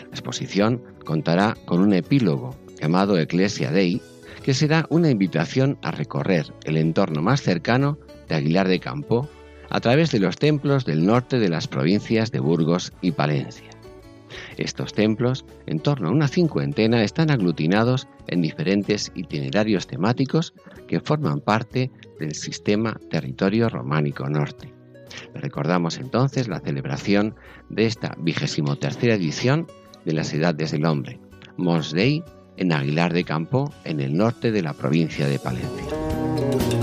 La 0.00 0.10
exposición 0.10 0.82
contará 1.04 1.56
con 1.64 1.80
un 1.80 1.92
epílogo 1.92 2.56
llamado 2.80 3.18
Ecclesia 3.18 3.70
Dei, 3.70 4.00
que 4.42 4.54
será 4.54 4.86
una 4.90 5.10
invitación 5.10 5.78
a 5.82 5.90
recorrer 5.90 6.52
el 6.64 6.76
entorno 6.76 7.22
más 7.22 7.42
cercano 7.42 7.98
de 8.28 8.34
Aguilar 8.34 8.68
de 8.68 8.80
Campo 8.80 9.28
a 9.74 9.80
través 9.80 10.12
de 10.12 10.20
los 10.20 10.36
templos 10.36 10.84
del 10.84 11.04
norte 11.04 11.40
de 11.40 11.48
las 11.48 11.66
provincias 11.66 12.30
de 12.30 12.38
Burgos 12.38 12.92
y 13.00 13.10
Palencia. 13.10 13.68
Estos 14.56 14.92
templos, 14.92 15.44
en 15.66 15.80
torno 15.80 16.06
a 16.06 16.12
una 16.12 16.28
cincuentena, 16.28 17.02
están 17.02 17.28
aglutinados 17.28 18.06
en 18.28 18.40
diferentes 18.40 19.10
itinerarios 19.16 19.88
temáticos 19.88 20.54
que 20.86 21.00
forman 21.00 21.40
parte 21.40 21.90
del 22.20 22.36
sistema 22.36 23.00
Territorio 23.10 23.68
Románico 23.68 24.28
Norte. 24.28 24.72
Recordamos 25.34 25.98
entonces 25.98 26.46
la 26.46 26.60
celebración 26.60 27.34
de 27.68 27.86
esta 27.86 28.14
vigésimo 28.16 28.76
tercera 28.76 29.14
edición 29.14 29.66
de 30.04 30.12
las 30.12 30.32
Edades 30.32 30.70
del 30.70 30.86
Hombre, 30.86 31.18
Mons 31.56 31.90
Dei, 31.90 32.22
en 32.58 32.72
Aguilar 32.72 33.12
de 33.12 33.24
Campo, 33.24 33.74
en 33.82 33.98
el 33.98 34.16
norte 34.16 34.52
de 34.52 34.62
la 34.62 34.72
provincia 34.72 35.26
de 35.26 35.40
Palencia. 35.40 36.73